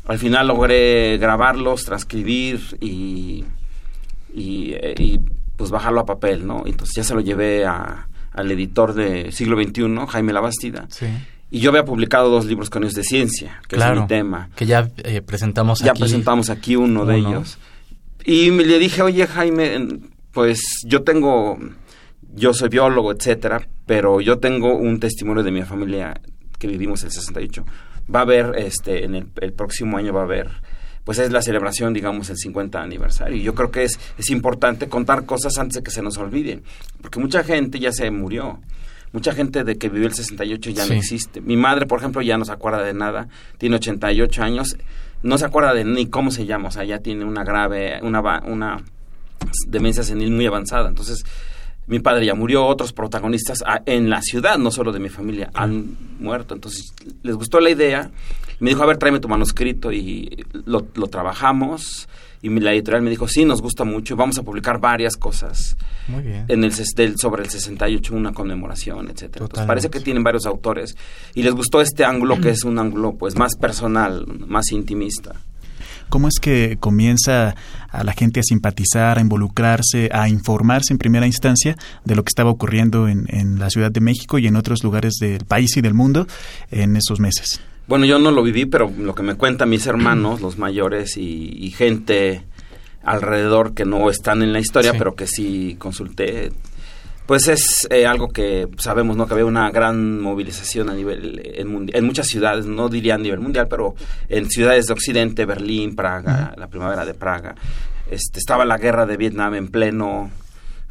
al 0.05 0.19
final 0.19 0.47
logré 0.47 1.17
grabarlos, 1.17 1.83
transcribir 1.85 2.77
y 2.81 3.45
eh, 4.35 4.95
y, 4.97 5.19
pues 5.55 5.69
bajarlo 5.69 6.01
a 6.01 6.05
papel, 6.05 6.47
¿no? 6.47 6.63
Entonces 6.65 6.95
ya 6.95 7.03
se 7.03 7.13
lo 7.13 7.21
llevé 7.21 7.65
a, 7.65 8.07
al 8.31 8.51
editor 8.51 8.93
de 8.93 9.31
siglo 9.31 9.61
XXI, 9.61 10.07
Jaime 10.07 10.33
Labastida. 10.33 10.87
Sí. 10.89 11.05
Y 11.51 11.59
yo 11.59 11.69
había 11.69 11.85
publicado 11.85 12.29
dos 12.29 12.45
libros 12.45 12.69
con 12.69 12.83
ellos 12.83 12.95
de 12.95 13.03
ciencia, 13.03 13.61
que 13.67 13.75
es 13.75 13.83
mi 13.93 14.07
tema. 14.07 14.49
Que 14.55 14.65
ya 14.65 14.89
eh, 15.03 15.21
presentamos 15.21 15.79
ya 15.79 15.91
aquí. 15.91 15.99
Ya 15.99 16.05
presentamos 16.05 16.49
aquí 16.49 16.75
uno, 16.77 17.05
de 17.05 17.17
ellos. 17.17 17.59
Y 18.23 18.51
me 18.51 18.63
le 18.63 18.79
dije, 18.79 19.01
oye 19.01 19.27
Jaime, 19.27 19.99
pues 20.31 20.61
yo 20.85 21.03
tengo, 21.03 21.59
yo 22.33 22.53
soy 22.53 22.69
biólogo, 22.69 23.11
etcétera, 23.11 23.67
pero 23.85 24.21
yo 24.21 24.39
tengo 24.39 24.75
un 24.75 24.99
testimonio 24.99 25.43
de 25.43 25.51
mi 25.51 25.63
familia 25.63 26.19
que 26.57 26.67
vivimos 26.67 27.03
el 27.03 27.11
68. 27.11 27.65
Va 28.13 28.19
a 28.19 28.23
haber, 28.23 28.55
este, 28.57 29.03
en 29.03 29.15
el, 29.15 29.27
el 29.41 29.53
próximo 29.53 29.97
año 29.97 30.13
va 30.13 30.21
a 30.21 30.25
haber 30.25 30.49
pues 31.03 31.17
es 31.19 31.31
la 31.31 31.41
celebración, 31.41 31.93
digamos, 31.93 32.29
el 32.29 32.37
50 32.37 32.81
aniversario. 32.81 33.37
Y 33.37 33.43
yo 33.43 33.55
creo 33.55 33.71
que 33.71 33.83
es, 33.83 33.99
es 34.17 34.29
importante 34.29 34.87
contar 34.87 35.25
cosas 35.25 35.57
antes 35.57 35.75
de 35.75 35.83
que 35.83 35.91
se 35.91 36.01
nos 36.01 36.17
olviden, 36.17 36.63
porque 37.01 37.19
mucha 37.19 37.43
gente 37.43 37.79
ya 37.79 37.91
se 37.91 38.09
murió. 38.11 38.59
Mucha 39.13 39.33
gente 39.33 39.65
de 39.65 39.77
que 39.77 39.89
vivió 39.89 40.07
el 40.07 40.13
68 40.13 40.69
ya 40.69 40.85
no 40.85 40.93
existe. 40.93 41.41
Mi 41.41 41.57
madre, 41.57 41.85
por 41.85 41.99
ejemplo, 41.99 42.21
ya 42.21 42.37
no 42.37 42.45
se 42.45 42.53
acuerda 42.53 42.81
de 42.81 42.93
nada, 42.93 43.27
tiene 43.57 43.75
88 43.75 44.41
años, 44.41 44.77
no 45.21 45.37
se 45.37 45.45
acuerda 45.45 45.73
de 45.73 45.83
ni 45.83 46.05
cómo 46.05 46.31
se 46.31 46.45
llama, 46.45 46.69
o 46.69 46.71
sea, 46.71 46.85
ya 46.85 46.99
tiene 46.99 47.25
una 47.25 47.43
grave, 47.43 47.99
una, 48.03 48.21
una 48.45 48.77
demencia 49.67 50.03
senil 50.03 50.31
muy 50.31 50.45
avanzada. 50.45 50.87
Entonces, 50.87 51.25
mi 51.87 51.99
padre 51.99 52.25
ya 52.25 52.35
murió, 52.35 52.65
otros 52.65 52.93
protagonistas 52.93 53.63
ah, 53.67 53.81
en 53.85 54.09
la 54.09 54.21
ciudad, 54.21 54.57
no 54.57 54.71
solo 54.71 54.93
de 54.93 54.99
mi 54.99 55.09
familia, 55.09 55.51
han 55.53 55.97
muerto. 56.19 56.53
Entonces, 56.53 56.93
les 57.21 57.35
gustó 57.35 57.59
la 57.59 57.69
idea 57.69 58.09
me 58.61 58.69
dijo, 58.69 58.83
a 58.83 58.85
ver, 58.85 58.97
tráeme 58.97 59.19
tu 59.19 59.27
manuscrito 59.27 59.91
y 59.91 60.45
lo, 60.65 60.83
trabajamos. 60.83 62.07
Y 62.43 62.49
la 62.49 62.73
editorial 62.73 63.01
me 63.01 63.09
dijo, 63.09 63.27
sí, 63.27 63.43
nos 63.43 63.59
gusta 63.59 63.83
mucho, 63.83 64.15
vamos 64.15 64.37
a 64.37 64.43
publicar 64.43 64.79
varias 64.79 65.17
cosas. 65.17 65.75
Muy 66.07 66.21
bien. 66.21 66.45
En 66.47 66.63
el, 66.63 66.71
sobre 67.17 67.43
el 67.43 67.49
68, 67.49 68.13
una 68.13 68.33
conmemoración, 68.33 69.09
etcétera. 69.09 69.45
Entonces 69.45 69.65
parece 69.65 69.89
que 69.89 69.99
tienen 69.99 70.23
varios 70.23 70.45
autores 70.45 70.95
y 71.33 71.41
les 71.41 71.53
gustó 71.53 71.81
este 71.81 72.05
ángulo 72.05 72.39
que 72.39 72.51
es 72.51 72.63
un 72.63 72.77
ángulo 72.77 73.15
pues 73.15 73.35
más 73.35 73.55
personal, 73.55 74.25
más 74.47 74.71
intimista. 74.71 75.33
¿Cómo 76.09 76.27
es 76.27 76.39
que 76.39 76.77
comienza 76.79 77.55
a 77.89 78.03
la 78.03 78.13
gente 78.13 78.41
a 78.41 78.43
simpatizar, 78.43 79.17
a 79.17 79.21
involucrarse, 79.21 80.09
a 80.11 80.29
informarse 80.29 80.93
en 80.93 80.99
primera 80.99 81.25
instancia 81.25 81.77
de 82.05 82.15
lo 82.15 82.23
que 82.23 82.29
estaba 82.29 82.51
ocurriendo 82.51 83.07
en, 83.07 83.25
en 83.29 83.57
la 83.57 83.69
Ciudad 83.71 83.91
de 83.91 84.01
México 84.01 84.37
y 84.37 84.45
en 84.45 84.55
otros 84.55 84.83
lugares 84.83 85.13
del 85.19 85.45
país 85.45 85.77
y 85.77 85.81
del 85.81 85.93
mundo 85.93 86.27
en 86.69 86.95
esos 86.95 87.19
meses? 87.19 87.61
Bueno, 87.87 88.05
yo 88.05 88.19
no 88.19 88.31
lo 88.31 88.43
viví, 88.43 88.65
pero 88.65 88.91
lo 88.97 89.15
que 89.15 89.23
me 89.23 89.35
cuentan 89.35 89.69
mis 89.69 89.85
hermanos, 89.87 90.41
los 90.41 90.57
mayores 90.57 91.17
y, 91.17 91.73
gente 91.75 92.43
alrededor 93.03 93.73
que 93.73 93.85
no 93.85 94.09
están 94.09 94.43
en 94.43 94.53
la 94.53 94.59
historia, 94.59 94.93
pero 94.97 95.15
que 95.15 95.27
sí 95.27 95.75
consulté, 95.79 96.51
pues 97.25 97.47
es 97.47 97.87
eh, 97.89 98.05
algo 98.05 98.29
que 98.29 98.67
sabemos, 98.77 99.17
¿no? 99.17 99.25
Que 99.25 99.33
había 99.33 99.45
una 99.45 99.71
gran 99.71 100.21
movilización 100.21 100.89
a 100.89 100.93
nivel, 100.93 101.41
en, 101.43 101.89
en, 101.91 102.05
muchas 102.05 102.27
ciudades, 102.27 102.65
no 102.65 102.89
diría 102.89 103.15
a 103.15 103.17
nivel 103.17 103.39
mundial, 103.39 103.67
pero 103.69 103.95
en 104.29 104.49
ciudades 104.49 104.87
de 104.87 104.93
Occidente, 104.93 105.45
Berlín, 105.45 105.95
Praga, 105.95 106.53
la 106.57 106.67
primavera 106.67 107.05
de 107.05 107.13
Praga, 107.13 107.55
este, 108.11 108.39
estaba 108.39 108.65
la 108.65 108.77
guerra 108.77 109.05
de 109.05 109.15
Vietnam 109.15 109.55
en 109.55 109.69
pleno 109.69 110.29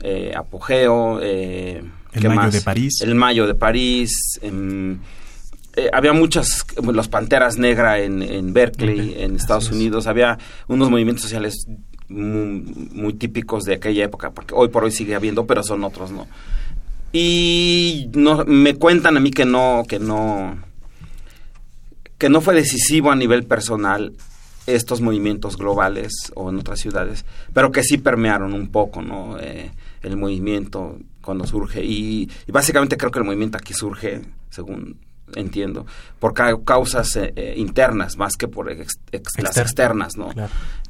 eh, 0.01 0.33
apogeo. 0.35 1.21
Eh, 1.23 1.83
el 2.13 2.29
mayo 2.31 2.51
de 2.51 2.63
París. 2.63 3.01
El 3.03 3.15
mayo 3.15 3.47
de 3.47 3.55
París. 3.55 4.41
Eh, 5.77 5.89
había 5.93 6.13
muchas, 6.13 6.67
los 6.83 7.09
Panteras 7.09 7.57
Negra 7.57 8.01
en, 8.01 8.53
Berkeley, 8.53 9.15
en 9.23 9.37
Estados 9.37 9.71
Unidos, 9.71 10.07
había 10.07 10.39
unos 10.67 10.91
movimientos 10.91 11.23
sociales 11.23 11.67
muy, 12.09 13.15
típicos 13.15 13.65
de 13.65 13.75
aquella 13.75 14.05
época, 14.05 14.31
porque 14.31 14.55
hoy 14.55 14.69
por 14.69 14.85
hoy 14.85 14.91
sigue 14.91 15.15
habiendo, 15.15 15.47
pero 15.47 15.63
son 15.63 15.85
otros, 15.85 16.11
¿no? 16.11 16.27
Y 17.13 18.11
no, 18.15 18.45
me 18.47 18.75
cuentan 18.75 19.17
a 19.17 19.21
mí 19.21 19.31
que 19.31 19.45
no, 19.45 19.85
que 19.89 20.01
no, 20.01 20.59
que 22.19 22.29
no 22.29 22.41
fue 22.41 22.55
decisivo 22.55 23.11
a 23.13 23.17
nivel 23.17 23.45
personal 23.45 24.13
estos 24.67 25.01
movimientos 25.01 25.57
globales 25.57 26.33
o 26.35 26.51
en 26.51 26.59
otras 26.59 26.81
ciudades, 26.81 27.25
pero 27.53 27.71
que 27.71 27.83
sí 27.83 27.99
permearon 27.99 28.55
un 28.55 28.69
poco, 28.69 29.03
¿no? 29.03 29.39
Eh, 29.39 29.71
el 30.03 30.17
movimiento 30.17 30.99
cuando 31.21 31.47
surge 31.47 31.85
y, 31.85 32.29
y, 32.47 32.53
básicamente 32.53 32.97
creo 32.97 33.11
que 33.11 33.19
el 33.19 33.25
movimiento 33.25 33.59
aquí 33.59 33.75
surge, 33.75 34.23
según 34.49 34.97
entiendo, 35.35 35.87
por 36.19 36.35
causas 36.35 37.17
eh, 37.17 37.33
eh, 37.37 37.55
internas 37.57 38.17
más 38.17 38.37
que 38.37 38.49
por 38.49 38.75
las 38.75 39.57
externas, 39.57 40.17
¿no? 40.17 40.31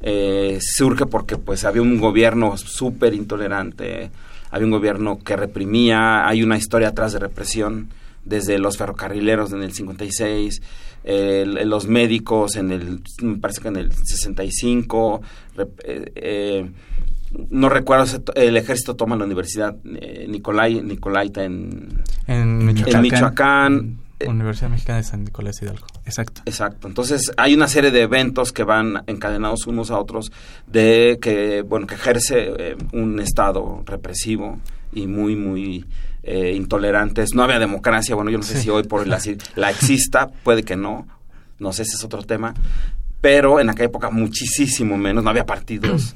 Eh, 0.01 0.59
surge 0.61 1.05
porque 1.05 1.37
pues 1.37 1.63
había 1.65 1.81
un 1.81 1.99
gobierno 1.99 2.57
súper 2.57 3.13
intolerante, 3.13 4.11
había 4.49 4.65
un 4.65 4.71
gobierno 4.71 5.19
que 5.19 5.35
reprimía, 5.35 6.27
hay 6.27 6.43
una 6.43 6.57
historia 6.57 6.89
atrás 6.89 7.13
de 7.13 7.19
represión 7.19 7.89
desde 8.25 8.59
los 8.59 8.77
ferrocarrileros 8.77 9.51
en 9.53 9.63
el 9.63 9.73
56, 9.73 10.61
los 11.03 11.87
médicos 11.87 12.55
en 12.55 12.71
el, 12.71 13.01
me 13.21 13.37
parece 13.37 13.61
que 13.61 13.67
en 13.69 13.77
el 13.77 13.93
65, 13.93 15.21
no 17.49 17.69
recuerdo, 17.69 18.21
el 18.35 18.57
ejército 18.57 18.95
toma 18.95 19.15
la 19.15 19.25
universidad 19.25 19.75
Nicolai, 19.83 20.81
Nicolaita 20.81 21.43
en, 21.43 22.03
en 22.27 22.65
Michoacán. 22.65 23.97
Eh, 23.97 24.00
Universidad 24.27 24.69
Mexicana 24.69 24.97
de 24.97 25.03
San 25.03 25.23
Nicolás 25.23 25.61
Hidalgo. 25.61 25.85
Exacto. 26.05 26.41
Exacto. 26.45 26.87
Entonces, 26.87 27.31
hay 27.37 27.53
una 27.53 27.67
serie 27.67 27.91
de 27.91 28.01
eventos 28.01 28.51
que 28.51 28.63
van 28.63 29.03
encadenados 29.07 29.67
unos 29.67 29.91
a 29.91 29.99
otros 29.99 30.31
de 30.67 31.19
que, 31.21 31.61
bueno, 31.61 31.87
que 31.87 31.95
ejerce 31.95 32.53
eh, 32.57 32.77
un 32.93 33.19
Estado 33.19 33.83
represivo 33.85 34.59
y 34.93 35.07
muy, 35.07 35.35
muy 35.35 35.85
eh, 36.23 36.53
intolerantes. 36.55 37.33
No 37.33 37.43
había 37.43 37.59
democracia. 37.59 38.15
Bueno, 38.15 38.31
yo 38.31 38.37
no 38.37 38.43
sé 38.43 38.59
si 38.59 38.69
hoy 38.69 38.83
por 38.83 39.07
la, 39.07 39.19
la 39.55 39.69
exista, 39.71 40.27
puede 40.43 40.63
que 40.63 40.75
no. 40.75 41.07
No 41.59 41.73
sé, 41.73 41.83
ese 41.83 41.95
es 41.95 42.03
otro 42.03 42.23
tema. 42.23 42.53
Pero 43.21 43.59
en 43.59 43.69
aquella 43.69 43.85
época 43.85 44.09
muchísimo 44.09 44.97
menos. 44.97 45.23
No 45.23 45.29
había 45.29 45.45
partidos. 45.45 46.13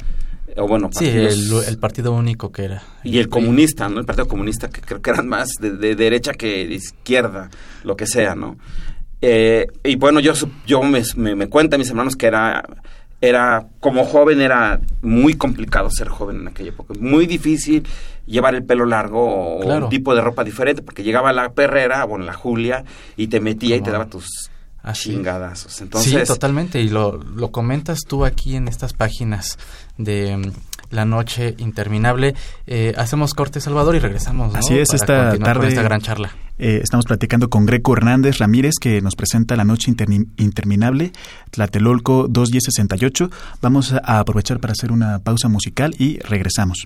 O 0.57 0.67
bueno, 0.67 0.89
sí, 0.91 1.07
el, 1.07 1.77
partido 1.77 2.13
único 2.13 2.51
que 2.51 2.65
era. 2.65 2.83
Y 3.03 3.19
el 3.19 3.29
comunista, 3.29 3.89
¿no? 3.89 3.99
El 3.99 4.05
partido 4.05 4.27
comunista, 4.27 4.69
que 4.69 4.81
creo 4.81 5.01
que 5.01 5.09
eran 5.09 5.27
más 5.27 5.49
de, 5.59 5.95
derecha 5.95 6.33
que 6.33 6.67
de 6.67 6.75
izquierda, 6.75 7.49
lo 7.83 7.95
que 7.95 8.07
sea, 8.07 8.35
¿no? 8.35 8.57
Eh, 9.21 9.67
y 9.83 9.95
bueno, 9.95 10.19
yo, 10.19 10.33
yo 10.65 10.83
me, 10.83 11.01
me, 11.15 11.35
me 11.35 11.47
cuentan 11.47 11.79
mis 11.79 11.89
hermanos 11.89 12.15
que 12.15 12.27
era 12.27 12.63
era 13.21 13.67
como 13.79 14.05
joven 14.05 14.41
era 14.41 14.79
muy 15.01 15.35
complicado 15.35 15.89
ser 15.89 16.09
joven 16.09 16.41
en 16.41 16.47
aquella 16.49 16.69
época, 16.69 16.93
muy 16.99 17.25
difícil 17.25 17.87
llevar 18.25 18.55
el 18.55 18.63
pelo 18.63 18.85
largo 18.85 19.23
o 19.23 19.65
un 19.65 19.89
tipo 19.89 20.15
de 20.15 20.21
ropa 20.21 20.43
diferente, 20.43 20.81
porque 20.81 21.03
llegaba 21.03 21.31
la 21.31 21.53
perrera, 21.53 22.03
bueno, 22.05 22.25
la 22.25 22.33
Julia, 22.33 22.83
y 23.15 23.27
te 23.27 23.39
metía 23.39 23.75
y 23.75 23.81
te 23.81 23.91
daba 23.91 24.07
tus 24.07 24.49
chingadas. 24.93 25.81
Entonces, 25.81 26.11
sí, 26.11 26.27
totalmente, 26.27 26.81
y 26.81 26.89
lo, 26.89 27.17
lo 27.17 27.51
comentas 27.51 27.99
tú 28.07 28.25
aquí 28.25 28.55
en 28.55 28.67
estas 28.67 28.93
páginas 28.93 29.57
de 29.97 30.37
mm, 30.37 30.51
la 30.91 31.05
noche 31.05 31.55
interminable. 31.57 32.35
Eh, 32.67 32.93
hacemos 32.97 33.33
corte, 33.33 33.59
Salvador, 33.59 33.95
y 33.95 33.99
regresamos. 33.99 34.55
Así 34.55 34.77
es, 34.77 34.93
esta 34.93 35.37
tarde. 35.37 35.67
esta 35.67 35.83
gran 35.83 36.01
charla. 36.01 36.31
Eh, 36.57 36.79
estamos 36.81 37.05
platicando 37.05 37.49
con 37.49 37.65
Greco 37.65 37.93
Hernández 37.93 38.37
Ramírez, 38.37 38.75
que 38.79 39.01
nos 39.01 39.15
presenta 39.15 39.57
La 39.57 39.65
noche 39.65 39.91
interminable, 40.37 41.11
Tlatelolco 41.51 42.27
21068. 42.29 43.29
Vamos 43.61 43.93
a 43.93 44.19
aprovechar 44.19 44.59
para 44.59 44.71
hacer 44.71 44.91
una 44.91 45.19
pausa 45.19 45.49
musical 45.49 45.93
y 45.97 46.19
regresamos. 46.19 46.85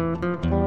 Mm-hmm. 0.00 0.59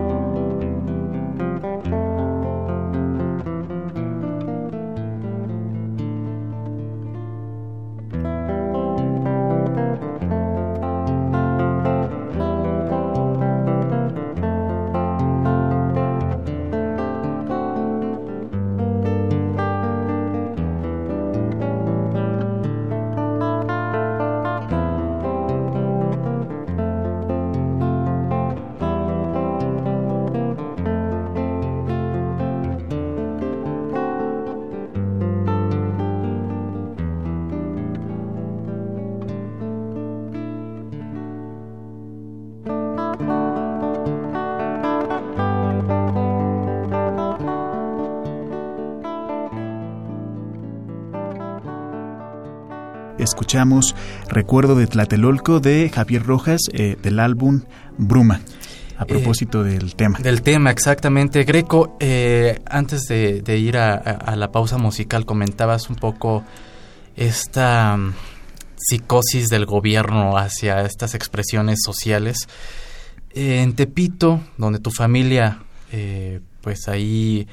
Escuchamos 53.19 53.95
Recuerdo 54.29 54.75
de 54.75 54.87
Tlatelolco 54.87 55.59
de 55.59 55.89
Javier 55.89 56.23
Rojas 56.23 56.61
eh, 56.71 56.97
del 57.01 57.19
álbum 57.19 57.61
Bruma. 57.97 58.41
A 58.97 59.03
eh, 59.03 59.05
propósito 59.05 59.63
del 59.63 59.95
tema. 59.95 60.19
Del 60.19 60.41
tema, 60.41 60.71
exactamente. 60.71 61.43
Greco, 61.43 61.97
eh, 61.99 62.61
antes 62.65 63.03
de, 63.07 63.57
ir 63.57 63.77
a, 63.77 64.35
la 64.35 64.51
pausa 64.51 64.77
musical, 64.77 65.25
comentabas 65.25 65.89
un 65.89 65.95
poco 65.95 66.43
esta 67.15 67.97
mm, 67.97 68.13
psicosis 68.77 69.49
del 69.49 69.65
gobierno 69.65 70.37
hacia 70.37 70.81
estas 70.81 71.15
expresiones 71.15 71.79
sociales. 71.83 72.47
en 73.33 73.73
Tepito, 73.73 74.41
donde 74.57 74.79
tu 74.79 74.91
familia, 74.91 75.59
pues 76.61 76.87
ahí 76.87 77.47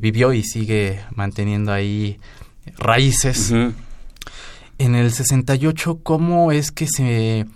vivió 0.00 0.32
y 0.32 0.42
sigue 0.42 1.00
manteniendo 1.14 1.72
ahí 1.72 2.18
raíces 2.78 3.52
en 4.78 4.94
el 4.94 5.12
68, 5.12 6.00
¿cómo 6.02 6.52
es 6.52 6.72
que 6.72 6.86
se 6.86 7.46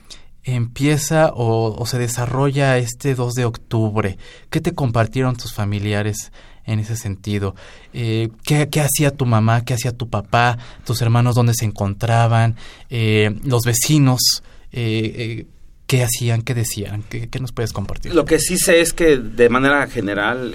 empieza 0.45 1.33
o, 1.35 1.85
se 1.87 1.99
desarrolla 1.99 2.79
este 2.79 3.15
2 3.15 3.35
de 3.35 3.45
octubre? 3.45 4.19
¿Qué 4.51 4.61
te 4.61 4.75
compartieron 4.75 5.37
tus 5.37 5.53
familiares 5.53 6.33
en 6.65 6.81
ese 6.81 6.97
sentido? 6.97 7.55
Eh, 7.93 8.31
¿qué, 8.45 8.81
hacía 8.81 9.11
tu 9.11 9.27
mamá? 9.27 9.65
¿Qué 9.65 9.75
hacía 9.75 9.93
tu 9.93 10.09
papá? 10.09 10.59
¿Tus 10.85 11.03
hermanos 11.03 11.35
dónde 11.35 11.55
se 11.55 11.65
encontraban? 11.65 12.57
Eh, 12.91 13.35
¿Los 13.45 13.63
vecinos? 13.65 14.43
Eh, 14.73 15.47
¿Qué 15.87 16.03
hacían? 16.03 16.43
¿Qué 16.43 16.55
decían? 16.55 17.03
¿Qué, 17.09 17.29
nos 17.41 17.53
puedes 17.53 17.73
compartir? 17.73 18.15
Lo 18.15 18.25
que 18.25 18.39
sí 18.39 18.59
sé 18.59 18.81
es 18.81 18.93
que 18.93 19.17
de 19.17 19.49
manera 19.49 19.87
general 19.87 20.53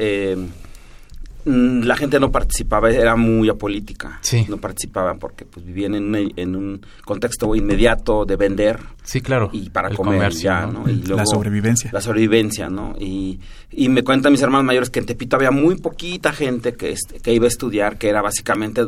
la 1.45 1.95
gente 1.97 2.19
no 2.19 2.32
participaba, 2.32 2.89
era 2.89 3.15
muy 3.15 3.49
apolítica. 3.49 4.19
Sí. 4.21 4.45
No 4.47 4.58
participaban 4.58 5.19
porque 5.19 5.45
pues 5.45 5.65
vivían 5.65 5.95
en, 5.95 6.34
en 6.36 6.56
un 6.56 6.86
contexto 7.03 7.53
inmediato 7.56 8.25
de 8.25 8.36
vender. 8.36 8.79
Sí, 9.03 9.21
claro. 9.21 9.49
Y 9.51 9.69
para 9.69 9.89
comer 9.89 10.32
ya, 10.32 10.65
¿no? 10.65 10.89
Y 10.89 11.01
la 11.03 11.25
sobrevivencia. 11.25 11.89
La 11.91 12.01
sobrevivencia, 12.01 12.69
¿no? 12.69 12.95
Y, 12.99 13.39
y 13.71 13.89
me 13.89 14.03
cuentan 14.03 14.32
mis 14.32 14.41
hermanos 14.41 14.65
mayores 14.65 14.89
que 14.89 14.99
en 14.99 15.06
Tepito 15.06 15.36
había 15.36 15.51
muy 15.51 15.75
poquita 15.75 16.32
gente 16.32 16.73
que, 16.73 16.95
que 17.21 17.34
iba 17.34 17.45
a 17.45 17.49
estudiar, 17.49 17.97
que 17.97 18.10
era 18.10 18.21
básicamente 18.21 18.86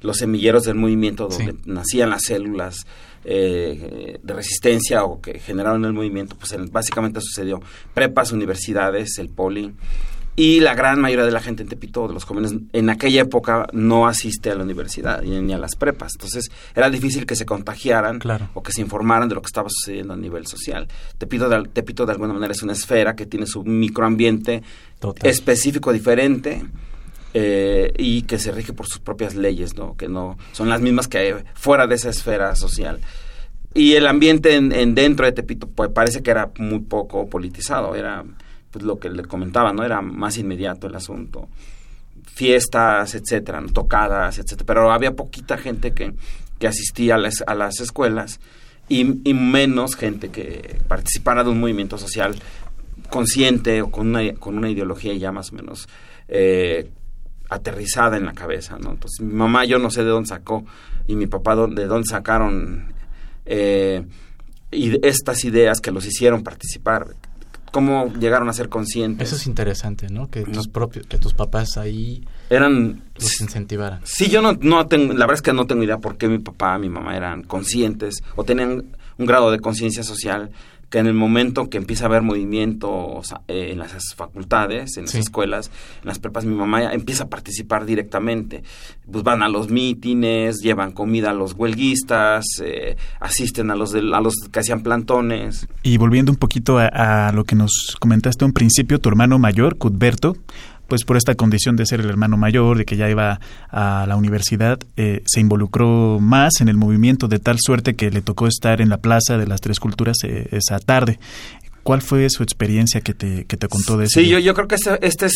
los 0.00 0.16
semilleros 0.16 0.64
del 0.64 0.76
movimiento 0.76 1.28
donde 1.28 1.56
nacían 1.64 2.10
las 2.10 2.22
células 2.22 2.86
eh, 3.24 4.18
de 4.22 4.32
resistencia 4.32 5.04
o 5.04 5.20
que 5.20 5.40
generaron 5.40 5.84
el 5.84 5.92
movimiento, 5.92 6.36
pues 6.36 6.54
básicamente 6.70 7.20
sucedió 7.20 7.60
prepas, 7.94 8.30
universidades, 8.32 9.18
el 9.18 9.28
poli, 9.28 9.74
y 10.38 10.60
la 10.60 10.76
gran 10.76 11.00
mayoría 11.00 11.24
de 11.24 11.32
la 11.32 11.40
gente 11.40 11.64
en 11.64 11.68
Tepito, 11.68 12.06
de 12.06 12.14
los 12.14 12.22
jóvenes, 12.22 12.54
en 12.72 12.90
aquella 12.90 13.22
época 13.22 13.66
no 13.72 14.06
asiste 14.06 14.52
a 14.52 14.54
la 14.54 14.62
universidad 14.62 15.20
ni 15.20 15.52
a 15.52 15.58
las 15.58 15.74
prepas. 15.74 16.12
Entonces 16.14 16.48
era 16.76 16.88
difícil 16.90 17.26
que 17.26 17.34
se 17.34 17.44
contagiaran 17.44 18.20
o 18.54 18.62
que 18.62 18.70
se 18.70 18.80
informaran 18.80 19.28
de 19.28 19.34
lo 19.34 19.42
que 19.42 19.48
estaba 19.48 19.68
sucediendo 19.68 20.14
a 20.14 20.16
nivel 20.16 20.46
social. 20.46 20.86
Tepito 21.18 21.48
de, 21.48 21.68
Tepito 21.70 22.06
de 22.06 22.12
alguna 22.12 22.34
manera 22.34 22.52
es 22.52 22.62
una 22.62 22.74
esfera 22.74 23.16
que 23.16 23.26
tiene 23.26 23.46
su 23.46 23.64
microambiente 23.64 24.62
específico 25.24 25.92
diferente. 25.92 26.64
Eh, 27.34 27.92
y 27.98 28.22
que 28.22 28.38
se 28.38 28.52
rige 28.52 28.72
por 28.72 28.86
sus 28.86 29.00
propias 29.00 29.34
leyes, 29.34 29.76
¿no? 29.76 29.96
que 29.96 30.08
no 30.08 30.38
son 30.52 30.70
las 30.70 30.80
mismas 30.80 31.08
que 31.08 31.18
hay 31.18 31.34
fuera 31.54 31.86
de 31.86 31.96
esa 31.96 32.08
esfera 32.08 32.54
social. 32.54 33.00
Y 33.74 33.94
el 33.94 34.06
ambiente 34.06 34.54
en, 34.54 34.94
dentro 34.94 35.26
de 35.26 35.32
Tepito 35.32 35.68
pues, 35.68 35.90
parece 35.90 36.22
que 36.22 36.30
era 36.30 36.50
muy 36.58 36.80
poco 36.80 37.28
politizado, 37.28 37.94
era 37.94 38.24
pues 38.70 38.84
lo 38.84 38.98
que 38.98 39.10
le 39.10 39.24
comentaba, 39.24 39.72
¿no? 39.72 39.84
Era 39.84 40.00
más 40.02 40.38
inmediato 40.38 40.86
el 40.86 40.94
asunto. 40.94 41.48
Fiestas, 42.24 43.14
etcétera, 43.14 43.62
tocadas, 43.72 44.38
etcétera. 44.38 44.66
Pero 44.66 44.92
había 44.92 45.12
poquita 45.12 45.58
gente 45.58 45.92
que, 45.92 46.14
que 46.58 46.66
asistía 46.66 47.16
a 47.16 47.18
las, 47.18 47.42
a 47.46 47.54
las 47.54 47.80
escuelas 47.80 48.40
y, 48.88 49.04
menos 49.04 49.96
gente 49.96 50.30
que 50.30 50.80
participara 50.88 51.44
de 51.44 51.50
un 51.50 51.60
movimiento 51.60 51.98
social 51.98 52.34
consciente 53.10 53.82
o 53.82 53.90
con 53.90 54.08
una, 54.08 54.34
con 54.34 54.56
una 54.56 54.70
ideología 54.70 55.14
ya 55.14 55.30
más 55.30 55.52
o 55.52 55.56
menos 55.56 55.88
eh, 56.28 56.90
aterrizada 57.50 58.16
en 58.16 58.24
la 58.24 58.32
cabeza, 58.32 58.78
¿no? 58.78 58.92
Entonces, 58.92 59.20
mi 59.20 59.34
mamá 59.34 59.64
yo 59.64 59.78
no 59.78 59.90
sé 59.90 60.04
de 60.04 60.10
dónde 60.10 60.28
sacó 60.28 60.64
y 61.06 61.16
mi 61.16 61.26
papá 61.26 61.56
de 61.56 61.86
dónde 61.86 62.06
sacaron 62.06 62.92
eh, 63.46 64.04
y 64.70 65.06
estas 65.06 65.44
ideas 65.44 65.80
que 65.80 65.90
los 65.90 66.04
hicieron 66.04 66.42
participar 66.42 67.14
cómo 67.70 68.12
llegaron 68.14 68.48
a 68.48 68.52
ser 68.52 68.68
conscientes. 68.68 69.28
Eso 69.28 69.36
es 69.36 69.46
interesante, 69.46 70.08
¿no? 70.08 70.30
Que 70.30 70.42
tus 70.42 70.68
propios, 70.68 71.06
que 71.06 71.18
tus 71.18 71.34
papás 71.34 71.76
ahí 71.76 72.24
eran 72.50 73.02
los 73.18 73.40
incentivaran. 73.40 74.00
Sí, 74.04 74.28
yo 74.28 74.42
no, 74.42 74.54
no 74.60 74.86
tengo, 74.86 75.12
la 75.12 75.26
verdad 75.26 75.34
es 75.34 75.42
que 75.42 75.52
no 75.52 75.66
tengo 75.66 75.82
idea 75.82 75.98
por 75.98 76.16
qué 76.16 76.28
mi 76.28 76.38
papá, 76.38 76.78
mi 76.78 76.88
mamá 76.88 77.16
eran 77.16 77.42
conscientes 77.42 78.22
o 78.36 78.44
tenían 78.44 78.84
un 79.18 79.26
grado 79.26 79.50
de 79.50 79.58
conciencia 79.58 80.02
social 80.02 80.50
que 80.90 80.98
en 80.98 81.06
el 81.06 81.14
momento 81.14 81.68
que 81.68 81.76
empieza 81.76 82.04
a 82.04 82.08
haber 82.08 82.22
movimiento 82.22 83.20
eh, 83.46 83.70
en 83.72 83.78
las 83.78 84.14
facultades, 84.14 84.96
en 84.96 85.04
las 85.04 85.14
escuelas, 85.14 85.70
en 86.02 86.08
las 86.08 86.18
prepas, 86.18 86.44
mi 86.44 86.54
mamá 86.54 86.92
empieza 86.92 87.24
a 87.24 87.28
participar 87.28 87.84
directamente. 87.84 88.62
Pues 89.10 89.22
van 89.22 89.42
a 89.42 89.48
los 89.48 89.70
mítines, 89.70 90.58
llevan 90.62 90.92
comida 90.92 91.30
a 91.30 91.34
los 91.34 91.52
huelguistas, 91.52 92.44
eh, 92.62 92.96
asisten 93.20 93.70
a 93.70 93.76
los, 93.76 93.92
de, 93.92 94.00
a 94.00 94.20
los 94.20 94.34
que 94.50 94.60
hacían 94.60 94.82
plantones. 94.82 95.68
Y 95.82 95.98
volviendo 95.98 96.32
un 96.32 96.38
poquito 96.38 96.78
a, 96.78 97.28
a 97.28 97.32
lo 97.32 97.44
que 97.44 97.54
nos 97.54 97.96
comentaste 98.00 98.44
un 98.44 98.52
principio, 98.52 98.98
tu 98.98 99.08
hermano 99.08 99.38
mayor, 99.38 99.76
Cudberto, 99.76 100.36
pues 100.88 101.04
por 101.04 101.18
esta 101.18 101.34
condición 101.34 101.76
de 101.76 101.86
ser 101.86 102.00
el 102.00 102.08
hermano 102.08 102.36
mayor, 102.38 102.78
de 102.78 102.86
que 102.86 102.96
ya 102.96 103.08
iba 103.08 103.40
a 103.70 104.06
la 104.08 104.16
universidad, 104.16 104.80
eh, 104.96 105.22
se 105.26 105.40
involucró 105.40 106.18
más 106.18 106.60
en 106.60 106.68
el 106.68 106.78
movimiento 106.78 107.28
de 107.28 107.38
tal 107.38 107.58
suerte 107.60 107.94
que 107.94 108.10
le 108.10 108.22
tocó 108.22 108.46
estar 108.46 108.80
en 108.80 108.88
la 108.88 108.96
Plaza 108.96 109.36
de 109.36 109.46
las 109.46 109.60
Tres 109.60 109.80
Culturas 109.80 110.16
eh, 110.24 110.48
esa 110.50 110.78
tarde. 110.78 111.18
¿Cuál 111.82 112.00
fue 112.00 112.28
su 112.30 112.42
experiencia 112.42 113.02
que 113.02 113.12
te, 113.12 113.44
que 113.44 113.56
te 113.58 113.68
contó 113.68 113.98
de 113.98 114.06
eso? 114.06 114.18
Sí, 114.18 114.28
yo, 114.28 114.38
yo 114.38 114.54
creo 114.54 114.66
que 114.66 114.76
esta, 114.76 114.96
esta 114.96 115.26
es 115.26 115.34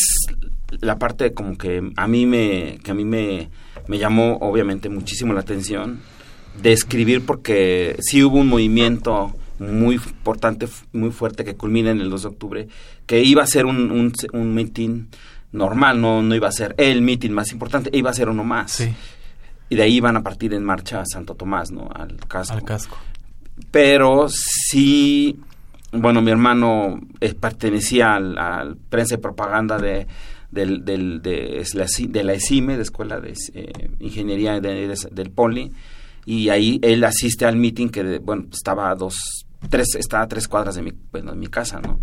la 0.80 0.98
parte 0.98 1.34
como 1.34 1.56
que 1.58 1.82
a 1.96 2.08
mí 2.08 2.24
me, 2.24 2.78
que 2.82 2.90
a 2.90 2.94
mí 2.94 3.04
me, 3.04 3.50
me 3.88 3.98
llamó 3.98 4.38
obviamente 4.40 4.88
muchísimo 4.88 5.34
la 5.34 5.40
atención 5.40 6.00
de 6.62 6.72
escribir 6.72 7.26
porque 7.26 7.96
sí 8.00 8.22
hubo 8.24 8.38
un 8.38 8.48
movimiento 8.48 9.34
muy 9.58 9.96
importante, 9.96 10.66
muy 10.92 11.10
fuerte 11.10 11.44
que 11.44 11.54
culmina 11.54 11.90
en 11.90 12.00
el 12.00 12.10
2 12.10 12.22
de 12.22 12.28
octubre, 12.28 12.68
que 13.06 13.22
iba 13.22 13.42
a 13.42 13.46
ser 13.46 13.66
un, 13.66 13.90
un, 13.90 14.12
un 14.32 14.54
meeting 14.54 15.06
normal, 15.52 16.00
no, 16.00 16.22
no 16.22 16.34
iba 16.34 16.48
a 16.48 16.52
ser 16.52 16.74
el 16.78 17.02
meeting 17.02 17.30
más 17.30 17.52
importante, 17.52 17.90
iba 17.92 18.10
a 18.10 18.14
ser 18.14 18.28
uno 18.28 18.44
más. 18.44 18.80
Y 19.68 19.76
de 19.76 19.82
ahí 19.82 19.96
iban 19.96 20.16
a 20.16 20.22
partir 20.22 20.52
en 20.54 20.64
marcha 20.64 21.00
a 21.00 21.06
Santo 21.06 21.34
Tomás, 21.34 21.70
¿no? 21.70 21.88
Al 21.94 22.16
casco. 22.28 22.54
Al 22.54 22.64
casco. 22.64 22.98
Pero 23.70 24.26
sí, 24.28 25.38
bueno, 25.92 26.22
mi 26.22 26.30
hermano 26.30 27.00
eh, 27.20 27.34
pertenecía 27.34 28.14
al, 28.14 28.76
prensa 28.88 29.14
y 29.14 29.18
propaganda 29.18 29.78
de, 29.78 30.06
del, 30.50 30.84
del, 30.84 31.22
de, 31.22 31.64
de, 32.08 32.24
la 32.24 32.32
ESIME, 32.32 32.76
de 32.76 32.82
Escuela 32.82 33.20
de 33.20 33.34
eh, 33.54 33.72
Ingeniería 34.00 34.58
del 34.60 35.30
Poli, 35.30 35.70
y 36.24 36.48
ahí 36.48 36.78
él 36.82 37.04
asiste 37.04 37.46
al 37.46 37.56
meeting 37.56 37.88
que, 37.88 38.18
bueno, 38.18 38.46
estaba 38.52 38.90
a 38.90 38.94
dos, 38.94 39.46
tres, 39.68 39.94
estaba 39.98 40.24
a 40.24 40.28
tres 40.28 40.48
cuadras 40.48 40.76
de 40.76 40.82
mi, 40.82 40.92
bueno, 41.10 41.32
de 41.32 41.36
mi 41.36 41.48
casa, 41.48 41.80
¿no? 41.80 42.00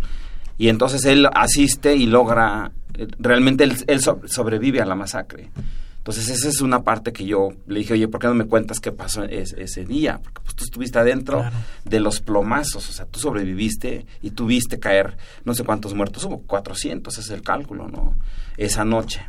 Y 0.58 0.68
entonces 0.68 1.04
él 1.06 1.26
asiste 1.32 1.96
y 1.96 2.06
logra 2.06 2.70
realmente 3.18 3.64
él, 3.64 4.00
sobrevive 4.00 4.80
a 4.80 4.86
la 4.86 4.94
masacre. 4.94 5.50
Entonces 5.98 6.30
esa 6.30 6.48
es 6.48 6.62
una 6.62 6.82
parte 6.82 7.12
que 7.12 7.26
yo 7.26 7.50
le 7.66 7.80
dije, 7.80 7.92
oye, 7.92 8.08
¿por 8.08 8.20
qué 8.20 8.26
no 8.26 8.34
me 8.34 8.46
cuentas 8.46 8.80
qué 8.80 8.90
pasó 8.90 9.22
ese 9.24 9.84
día? 9.84 10.18
Porque 10.22 10.40
pues, 10.42 10.54
tú 10.54 10.64
estuviste 10.64 10.98
adentro 10.98 11.44
de 11.84 12.00
los 12.00 12.20
plomazos, 12.20 12.88
o 12.88 12.92
sea, 12.92 13.04
tú 13.04 13.20
sobreviviste 13.20 14.06
y 14.22 14.30
tuviste 14.30 14.78
caer 14.78 15.18
no 15.44 15.54
sé 15.54 15.62
cuántos 15.62 15.92
muertos, 15.94 16.24
hubo 16.24 16.40
400, 16.40 17.12
ese 17.12 17.20
es 17.20 17.30
el 17.30 17.42
cálculo, 17.42 17.88
¿no? 17.88 18.14
Esa 18.56 18.84
noche. 18.84 19.20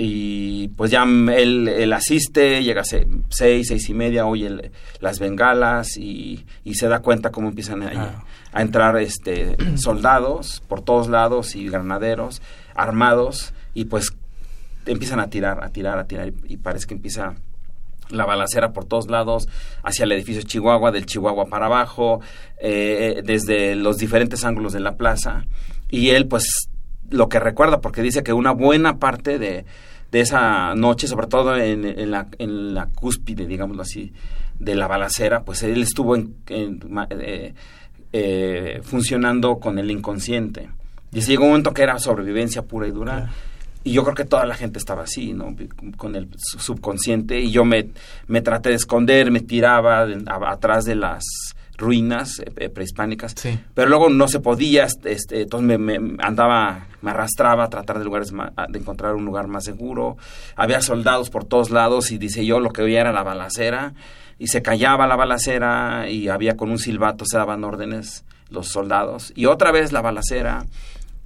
Y 0.00 0.68
pues 0.68 0.92
ya 0.92 1.02
él, 1.02 1.66
él 1.66 1.92
asiste, 1.92 2.62
llega 2.62 2.82
a 2.82 2.84
seis, 2.84 3.66
seis 3.66 3.88
y 3.88 3.94
media, 3.94 4.26
oye 4.26 4.70
las 5.00 5.18
bengalas 5.18 5.96
y, 5.96 6.46
y, 6.62 6.74
se 6.74 6.86
da 6.86 7.00
cuenta 7.00 7.32
cómo 7.32 7.48
empiezan 7.48 7.82
a, 7.82 8.24
a 8.52 8.62
entrar 8.62 8.96
este, 8.98 9.56
soldados 9.76 10.62
por 10.68 10.82
todos 10.82 11.08
lados 11.08 11.56
y 11.56 11.68
granaderos 11.68 12.42
armados 12.76 13.52
y 13.74 13.86
pues 13.86 14.12
empiezan 14.86 15.20
a 15.20 15.28
tirar, 15.28 15.62
a 15.62 15.70
tirar, 15.70 15.98
a 15.98 16.04
tirar 16.06 16.32
y, 16.44 16.56
parece 16.56 16.86
que 16.86 16.94
empieza 16.94 17.34
la 18.10 18.24
balacera 18.24 18.72
por 18.72 18.86
todos 18.86 19.08
lados, 19.08 19.48
hacia 19.82 20.04
el 20.04 20.12
edificio 20.12 20.40
Chihuahua, 20.42 20.92
del 20.92 21.04
Chihuahua 21.04 21.44
para 21.46 21.66
abajo, 21.66 22.22
eh, 22.58 23.20
desde 23.22 23.74
los 23.74 23.98
diferentes 23.98 24.44
ángulos 24.44 24.72
de 24.72 24.80
la 24.80 24.96
plaza. 24.96 25.44
Y 25.90 26.08
él, 26.10 26.26
pues, 26.26 26.70
lo 27.10 27.28
que 27.28 27.40
recuerda, 27.40 27.80
porque 27.80 28.02
dice 28.02 28.22
que 28.22 28.32
una 28.32 28.52
buena 28.52 28.98
parte 28.98 29.38
de, 29.38 29.64
de 30.10 30.20
esa 30.20 30.74
noche, 30.74 31.06
sobre 31.06 31.26
todo 31.26 31.56
en, 31.56 31.84
en, 31.84 32.10
la, 32.10 32.28
en 32.38 32.74
la 32.74 32.86
cúspide, 32.86 33.46
digámoslo 33.46 33.82
así, 33.82 34.12
de 34.58 34.74
la 34.74 34.86
balacera, 34.86 35.42
pues 35.42 35.62
él 35.62 35.82
estuvo 35.82 36.16
en, 36.16 36.34
eh, 36.48 37.54
eh, 38.12 38.80
funcionando 38.82 39.58
con 39.58 39.78
el 39.78 39.90
inconsciente. 39.90 40.68
Y 41.12 41.20
llegó 41.20 41.44
un 41.44 41.50
momento 41.50 41.72
que 41.72 41.82
era 41.82 41.98
sobrevivencia 41.98 42.62
pura 42.62 42.86
y 42.86 42.90
dura. 42.90 43.30
Y 43.84 43.92
yo 43.92 44.02
creo 44.02 44.14
que 44.14 44.24
toda 44.24 44.44
la 44.44 44.54
gente 44.54 44.78
estaba 44.78 45.04
así, 45.04 45.32
¿no? 45.32 45.54
Con 45.96 46.16
el 46.16 46.28
subconsciente. 46.36 47.40
Y 47.40 47.50
yo 47.50 47.64
me, 47.64 47.88
me 48.26 48.42
traté 48.42 48.70
de 48.70 48.74
esconder, 48.74 49.30
me 49.30 49.40
tiraba 49.40 50.06
atrás 50.50 50.84
de 50.84 50.96
las 50.96 51.24
ruinas 51.78 52.40
eh, 52.40 52.52
eh, 52.56 52.68
prehispánicas. 52.68 53.34
Pero 53.72 53.88
luego 53.88 54.10
no 54.10 54.28
se 54.28 54.40
podía, 54.40 54.84
este, 54.84 55.12
este 55.12 55.42
entonces 55.42 55.78
me, 55.78 55.96
andaba, 56.18 56.88
me 57.00 57.12
arrastraba 57.12 57.64
a 57.64 57.68
tratar 57.70 57.98
de, 57.98 58.04
lugares 58.04 58.30
de 58.30 58.78
encontrar 58.78 59.14
un 59.14 59.24
lugar 59.24 59.48
más 59.48 59.64
seguro. 59.64 60.18
Había 60.56 60.82
soldados 60.82 61.30
por 61.30 61.44
todos 61.44 61.70
lados 61.70 62.10
y 62.10 62.18
dice 62.18 62.44
yo 62.44 62.60
lo 62.60 62.70
que 62.70 62.82
oía 62.82 63.00
era 63.00 63.12
la 63.12 63.22
balacera. 63.22 63.94
Y 64.40 64.48
se 64.48 64.62
callaba 64.62 65.06
la 65.06 65.16
balacera 65.16 66.08
y 66.08 66.28
había 66.28 66.56
con 66.56 66.70
un 66.70 66.78
silbato, 66.78 67.24
se 67.24 67.38
daban 67.38 67.64
órdenes 67.64 68.24
los 68.50 68.68
soldados. 68.68 69.32
Y 69.34 69.46
otra 69.46 69.72
vez 69.72 69.92
la 69.92 70.00
balacera 70.00 70.66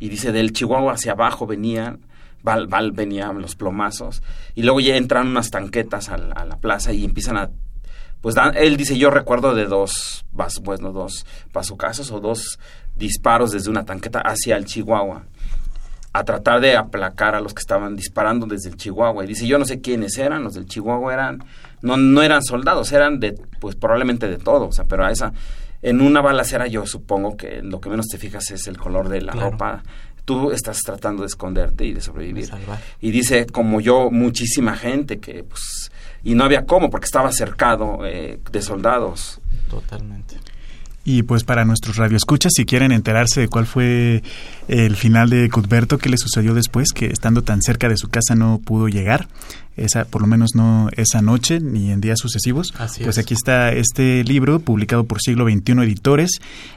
y 0.03 0.09
dice 0.09 0.33
del 0.33 0.53
Chihuahua 0.53 0.95
hacia 0.95 1.13
abajo 1.13 1.47
venían, 1.47 2.01
Val, 2.43 2.67
Val 2.67 2.91
venían 2.91 3.41
los 3.41 3.55
plomazos, 3.55 4.21
y 4.57 4.63
luego 4.63 4.81
ya 4.81 4.97
entran 4.97 5.29
unas 5.29 5.51
tanquetas 5.51 6.09
a 6.09 6.17
la, 6.17 6.57
plaza 6.57 6.93
y 6.93 7.05
empiezan 7.05 7.37
a 7.37 7.51
pues 8.23 8.35
él 8.55 8.77
dice 8.79 8.97
yo 8.97 9.11
recuerdo 9.11 9.55
de 9.55 9.67
dos 9.67 10.25
pues 10.65 10.81
no 10.81 10.93
dos 10.93 11.27
o 12.11 12.21
dos 12.21 12.59
disparos 12.97 13.51
desde 13.51 13.69
una 13.69 13.85
tanqueta 13.85 14.21
hacia 14.21 14.57
el 14.57 14.65
Chihuahua 14.65 15.25
a 16.15 16.25
tratar 16.25 16.61
de 16.61 16.77
aplacar 16.77 17.35
a 17.35 17.41
los 17.41 17.53
que 17.53 17.61
estaban 17.61 17.97
disparando 17.97 18.47
desde 18.47 18.71
el 18.71 18.77
Chihuahua 18.77 19.25
y 19.25 19.27
dice 19.27 19.47
yo 19.47 19.59
no 19.59 19.67
sé 19.67 19.81
quiénes 19.81 20.17
eran 20.17 20.43
los 20.43 20.55
del 20.55 20.67
Chihuahua 20.67 21.13
eran 21.13 21.45
no 21.83 21.99
no 21.99 22.23
eran 22.23 22.43
soldados 22.43 22.91
eran 22.93 23.21
de 23.21 23.35
pues 23.61 23.77
probablemente 23.77 24.29
de 24.29 24.39
todo 24.39 24.69
o 24.69 24.73
sea 24.73 24.87
pero 24.87 25.05
a 25.05 25.11
esa 25.11 25.33
en 25.83 26.01
una 26.01 26.21
balacera 26.21 26.69
yo 26.69 26.87
supongo 26.87 27.37
que 27.37 27.61
lo 27.61 27.81
que 27.81 27.91
menos 27.91 28.07
te 28.07 28.17
fijas 28.17 28.51
es 28.53 28.69
el 28.69 28.79
color 28.79 29.09
de 29.09 29.21
la 29.21 29.33
ropa. 29.33 29.83
Tú 30.25 30.53
estás 30.53 30.79
tratando 30.79 31.23
de 31.23 31.27
esconderte 31.27 31.85
y 31.85 31.93
de 31.93 32.01
sobrevivir. 32.01 32.49
y 33.01 33.11
dice, 33.11 33.47
como 33.47 33.81
yo, 33.81 34.09
muchísima 34.13 34.77
gente 34.77 35.19
que, 35.19 35.43
pues, 35.43 35.91
y 36.25 36.35
no 36.35 36.45
había 36.45 36.65
cómo, 36.65 36.91
porque 36.91 37.07
estaba 37.07 37.33
cercado 37.33 38.07
eh, 38.07 38.39
de 38.51 38.63
soldados. 38.63 39.41
Totalmente. 39.69 40.37
Y 41.05 41.25
pues 41.25 41.43
para 41.43 41.65
nuestros 41.65 41.97
radioescuchas, 41.97 42.53
si 42.55 42.65
quieren 42.65 42.93
enterarse 42.93 43.41
de 43.41 43.49
cuál 43.49 43.67
fue 43.67 44.23
el 44.69 44.95
final 44.95 45.31
de 45.31 45.51
Cuthberto, 45.51 45.99
qué 45.99 46.09
le 46.09 46.17
sucedió 46.17 46.55
después, 46.55 46.93
que 46.93 47.07
estando 47.07 47.43
tan 47.43 47.61
cerca 47.61 47.89
de 47.89 47.97
su 47.97 48.09
casa 48.09 48.37
no 48.37 48.61
pudo 48.65 48.87
llegar, 48.87 49.27
esa, 49.77 50.05
por 50.05 50.21
lo 50.21 50.29
menos 50.29 50.51
no 50.55 50.91
esa 50.97 51.21
noche 51.21 51.59
ni 51.59 51.91
en 51.91 52.01
días 52.01 52.21
sucesivos, 52.21 52.73
pues 53.03 53.19
aquí 53.19 53.35
está 53.35 53.73
este 53.73 54.23
libro 54.23 54.61
publicado 54.61 55.03
por 55.05 55.21
Siglo 55.21 55.47
XXI 55.51 55.73
Editores 55.83 56.31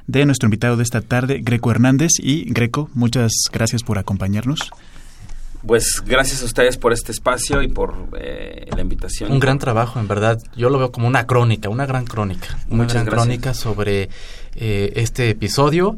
de 0.07 0.25
nuestro 0.25 0.47
invitado 0.47 0.75
de 0.75 0.83
esta 0.83 1.01
tarde, 1.01 1.41
Greco 1.43 1.69
Hernández. 1.69 2.13
Y 2.17 2.45
Greco, 2.51 2.89
muchas 2.95 3.31
gracias 3.51 3.83
por 3.83 3.99
acompañarnos. 3.99 4.71
Pues 5.65 6.03
gracias 6.05 6.41
a 6.41 6.45
ustedes 6.45 6.77
por 6.77 6.93
este 6.93 7.11
espacio 7.11 7.61
y 7.61 7.67
por 7.67 8.09
eh, 8.19 8.67
la 8.75 8.81
invitación. 8.81 9.31
Un 9.31 9.39
gran 9.39 9.57
trabajo, 9.57 9.99
en 9.99 10.07
verdad. 10.07 10.41
Yo 10.55 10.69
lo 10.69 10.77
veo 10.77 10.91
como 10.91 11.07
una 11.07 11.25
crónica, 11.25 11.69
una 11.69 11.85
gran 11.85 12.05
crónica. 12.05 12.59
Una 12.69 12.85
gran 12.85 13.05
crónica 13.05 13.53
sobre 13.53 14.09
eh, 14.55 14.93
este 14.95 15.29
episodio 15.29 15.97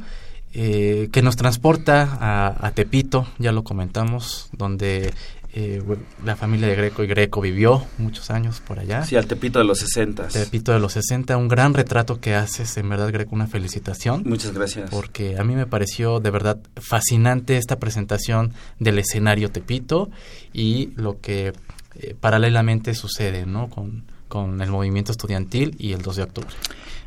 eh, 0.54 1.10
que 1.12 1.22
nos 1.22 1.36
transporta 1.36 2.18
a, 2.20 2.66
a, 2.66 2.72
Tepito, 2.72 3.28
ya 3.38 3.52
lo 3.52 3.64
comentamos, 3.64 4.50
donde 4.54 5.14
eh, 5.60 5.82
la 6.24 6.36
familia 6.36 6.68
de 6.68 6.76
Greco 6.76 7.04
y 7.04 7.08
Greco 7.08 7.42
vivió 7.42 7.84
muchos 7.98 8.30
años 8.30 8.62
por 8.62 8.78
allá. 8.78 9.04
Sí, 9.04 9.16
al 9.16 9.26
Tepito 9.26 9.58
de 9.58 9.66
los 9.66 9.80
60. 9.80 10.28
Tepito 10.28 10.72
de 10.72 10.80
los 10.80 10.94
60, 10.94 11.36
un 11.36 11.48
gran 11.48 11.74
retrato 11.74 12.22
que 12.22 12.36
haces, 12.36 12.78
en 12.78 12.88
verdad 12.88 13.12
Greco, 13.12 13.34
una 13.34 13.48
felicitación. 13.48 14.22
Muchas 14.24 14.54
gracias. 14.54 14.92
Porque 14.92 15.40
a 15.40 15.44
mí 15.44 15.56
me 15.56 15.66
pareció 15.66 16.20
de 16.20 16.30
verdad 16.30 16.60
fascinante 16.76 17.58
esta 17.58 17.80
presentación 17.80 18.54
del 18.78 19.00
escenario 19.00 19.50
Tepito 19.50 20.12
y 20.54 20.92
lo 20.96 21.20
que 21.22 21.54
eh, 21.96 22.16
paralelamente 22.20 22.94
sucede 22.94 23.48
¿no? 23.48 23.68
con, 23.68 24.04
con 24.28 24.62
el 24.62 24.70
movimiento 24.70 25.12
estudiantil 25.12 25.76
y 25.80 25.94
el 25.94 26.04
2 26.04 26.16
de 26.18 26.22
octubre. 26.22 26.54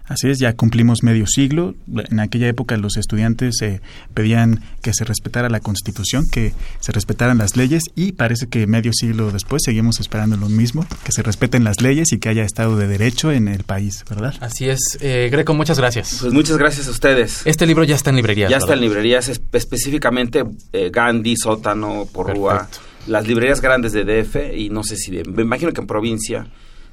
Así 0.06 0.28
es, 0.28 0.38
ya 0.38 0.54
cumplimos 0.54 1.02
medio 1.02 1.26
siglo. 1.26 1.74
En 2.10 2.20
aquella 2.20 2.48
época 2.48 2.76
los 2.76 2.96
estudiantes 2.96 3.62
eh, 3.62 3.80
pedían 4.12 4.60
que 4.82 4.92
se 4.92 5.04
respetara 5.04 5.48
la 5.48 5.60
Constitución, 5.60 6.28
que 6.28 6.52
se 6.80 6.92
respetaran 6.92 7.38
las 7.38 7.56
leyes 7.56 7.84
y 7.94 8.12
parece 8.12 8.48
que 8.48 8.66
medio 8.66 8.92
siglo 8.92 9.30
después 9.30 9.62
seguimos 9.64 10.00
esperando 10.00 10.36
lo 10.36 10.48
mismo, 10.48 10.86
que 11.04 11.12
se 11.12 11.22
respeten 11.22 11.62
las 11.62 11.80
leyes 11.80 12.12
y 12.12 12.18
que 12.18 12.28
haya 12.28 12.42
Estado 12.42 12.76
de 12.76 12.88
Derecho 12.88 13.30
en 13.30 13.48
el 13.48 13.64
país, 13.64 14.04
¿verdad? 14.10 14.34
Así 14.40 14.68
es. 14.68 14.98
Eh, 15.00 15.28
Greco, 15.30 15.54
muchas 15.54 15.78
gracias. 15.78 16.18
Pues 16.20 16.32
muchas 16.32 16.58
gracias 16.58 16.88
a 16.88 16.90
ustedes. 16.90 17.42
Este 17.44 17.66
libro 17.66 17.84
ya 17.84 17.94
está 17.94 18.10
en 18.10 18.16
librerías. 18.16 18.50
Ya 18.50 18.56
está 18.56 18.74
en 18.74 18.80
librerías, 18.80 19.28
específicamente 19.28 20.44
eh, 20.72 20.90
Gandhi, 20.92 21.36
Sótano, 21.36 22.06
Porrúa, 22.12 22.68
las 23.06 23.26
librerías 23.26 23.60
grandes 23.60 23.92
de 23.92 24.04
DF 24.04 24.56
y 24.56 24.70
no 24.70 24.82
sé 24.82 24.96
si, 24.96 25.10
me 25.10 25.42
imagino 25.42 25.72
que 25.72 25.80
en 25.80 25.86
provincia 25.86 26.46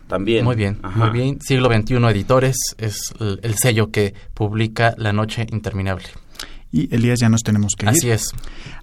también. 0.07 0.45
Muy 0.45 0.55
bien, 0.55 0.79
muy 0.95 1.09
bien. 1.09 1.39
Siglo 1.41 1.69
XXI 1.71 1.95
Editores 1.95 2.55
es 2.77 3.13
el, 3.19 3.55
sello 3.55 3.91
que 3.91 4.13
publica 4.33 4.95
La 4.97 5.13
Noche 5.13 5.45
Interminable. 5.51 6.05
Y 6.69 6.93
Elías, 6.93 7.19
ya 7.19 7.29
nos 7.29 7.43
tenemos 7.43 7.75
que 7.77 7.85
ir. 7.85 7.91
Así 7.91 8.09
es. 8.09 8.33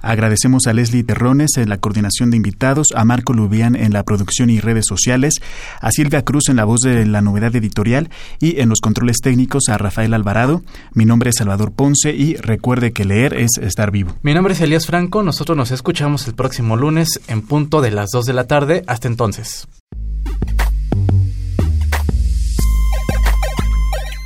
Agradecemos 0.00 0.66
a 0.66 0.72
Leslie 0.72 1.04
Terrones 1.04 1.58
en 1.58 1.68
la 1.68 1.76
coordinación 1.76 2.30
de 2.30 2.38
invitados, 2.38 2.88
a 2.94 3.04
Marco 3.04 3.34
Lubián 3.34 3.76
en 3.76 3.92
la 3.92 4.04
producción 4.04 4.48
y 4.48 4.58
redes 4.58 4.86
sociales, 4.88 5.34
a 5.80 5.90
Silvia 5.90 6.24
Cruz 6.24 6.48
en 6.48 6.56
la 6.56 6.64
voz 6.64 6.80
de 6.80 7.04
la 7.04 7.20
novedad 7.20 7.54
editorial 7.54 8.08
y 8.40 8.60
en 8.60 8.70
los 8.70 8.80
controles 8.80 9.18
técnicos 9.22 9.64
a 9.68 9.76
Rafael 9.76 10.14
Alvarado. 10.14 10.62
Mi 10.94 11.04
nombre 11.04 11.28
es 11.28 11.36
Salvador 11.36 11.72
Ponce 11.72 12.14
y 12.14 12.36
recuerde 12.36 12.92
que 12.92 13.04
leer 13.04 13.34
es 13.34 13.58
estar 13.60 13.90
vivo. 13.90 14.16
Mi 14.22 14.32
nombre 14.32 14.54
es 14.54 14.60
Elías 14.62 14.86
Franco. 14.86 15.22
Nosotros 15.22 15.56
nos 15.56 15.70
escuchamos 15.70 16.26
el 16.26 16.34
próximo 16.34 16.76
lunes 16.76 17.20
en 17.28 17.42
punto 17.42 17.82
de 17.82 17.90
las 17.90 18.08
2 18.12 18.24
de 18.24 18.32
la 18.32 18.46
tarde. 18.46 18.82
Hasta 18.86 19.08
entonces. 19.08 19.68